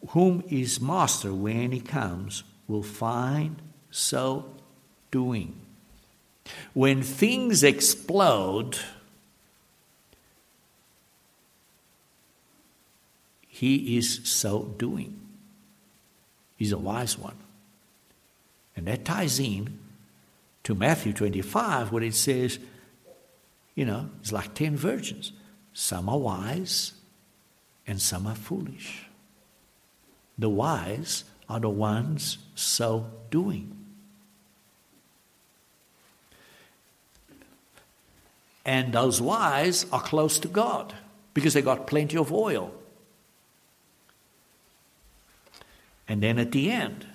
[0.08, 3.56] whom his master, when he comes, will find
[3.90, 4.46] so
[5.10, 5.54] doing.
[6.74, 8.78] When things explode,
[13.48, 15.25] he is so doing.
[16.56, 17.36] He's a wise one.
[18.74, 19.78] And that ties in
[20.64, 22.58] to Matthew 25, where it says,
[23.74, 25.32] you know, it's like 10 virgins.
[25.72, 26.92] Some are wise
[27.86, 29.06] and some are foolish.
[30.38, 33.76] The wise are the ones so doing.
[38.64, 40.92] And those wise are close to God
[41.34, 42.72] because they got plenty of oil.
[46.08, 47.06] And then at the end,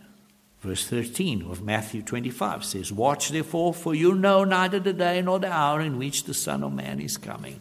[0.61, 5.39] verse 13 of Matthew 25 says, Watch therefore, for you know neither the day nor
[5.39, 7.59] the hour in which the Son of Man is coming.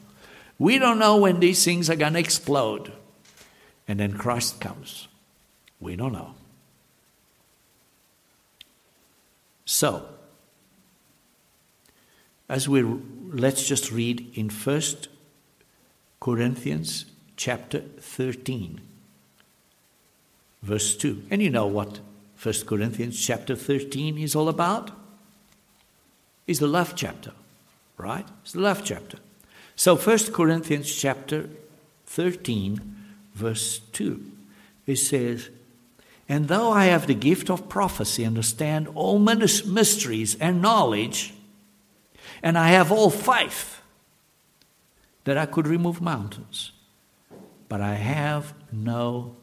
[0.58, 2.92] We don't know when these things are going to explode.
[3.88, 5.08] And then Christ comes.
[5.80, 6.34] We don't know.
[9.64, 10.06] So,
[12.48, 15.08] as we let's just read in First
[16.20, 17.06] Corinthians
[17.36, 18.80] chapter 13
[20.62, 21.24] verse 2.
[21.30, 22.00] And you know what
[22.42, 24.90] 1 Corinthians chapter 13 is all about?
[26.46, 27.32] It's the love chapter,
[27.96, 28.26] right?
[28.42, 29.18] It's the love chapter.
[29.76, 31.48] So 1 Corinthians chapter
[32.06, 32.96] 13,
[33.34, 34.24] verse 2,
[34.86, 35.48] it says,
[36.28, 41.34] And though I have the gift of prophecy, understand all mysteries and knowledge,
[42.42, 43.80] and I have all faith
[45.24, 46.72] that I could remove mountains,
[47.68, 49.36] but I have no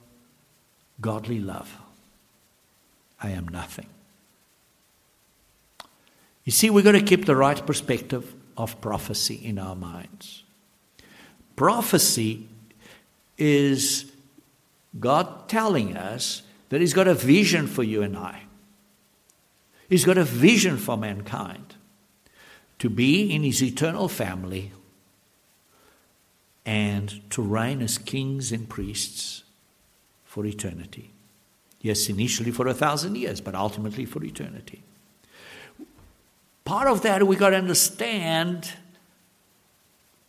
[0.99, 1.77] godly love,
[3.21, 3.87] I am nothing.
[6.43, 10.43] You see, we've got to keep the right perspective of prophecy in our minds.
[11.55, 12.47] Prophecy
[13.37, 14.11] is
[14.99, 18.43] God telling us that He's got a vision for you and I.
[19.89, 21.75] He's got a vision for mankind
[22.79, 24.71] to be in His eternal family
[26.65, 29.43] and to reign as kings and priests
[30.37, 31.11] for eternity.
[31.81, 34.83] Yes, initially for a thousand years, but ultimately for eternity.
[36.63, 38.71] Part of that we got to understand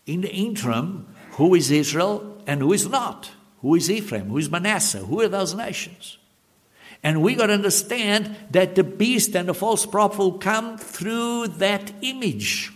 [0.07, 3.33] in the interim who is Israel and who is not.
[3.61, 4.31] Who is Ephraim?
[4.31, 5.01] Who is Manasseh?
[5.01, 6.17] Who are those nations?
[7.03, 11.49] And we got to understand that the beast and the false prophet will come through
[11.59, 12.73] that image,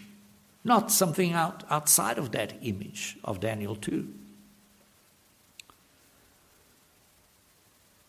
[0.65, 4.07] not something out, outside of that image of Daniel 2.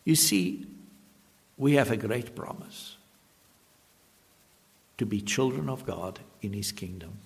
[0.03, 0.65] You see,
[1.57, 2.97] we have a great promise
[4.97, 7.17] to be children of God in His kingdom.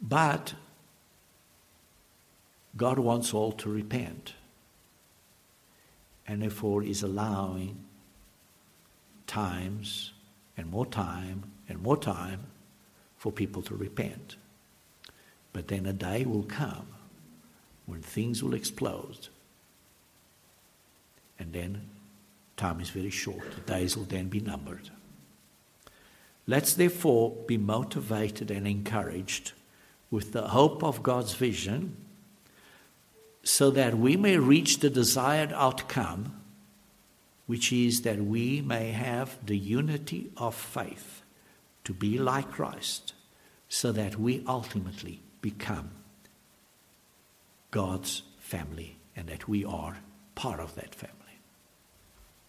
[0.00, 0.54] But
[2.76, 4.34] God wants all to repent,
[6.26, 7.84] and therefore is allowing
[9.26, 10.12] times
[10.56, 12.40] and more time and more time
[13.16, 14.36] for people to repent.
[15.52, 16.86] But then a day will come
[17.86, 19.28] when things will explode
[21.40, 21.88] and then
[22.56, 23.42] time is very short.
[23.54, 24.90] The days will then be numbered.
[26.46, 29.52] Let's therefore be motivated and encouraged
[30.10, 31.96] with the hope of God's vision
[33.42, 36.40] so that we may reach the desired outcome,
[37.46, 41.22] which is that we may have the unity of faith
[41.84, 43.14] to be like Christ,
[43.68, 45.90] so that we ultimately become
[47.70, 49.98] God's family and that we are
[50.34, 51.19] part of that family.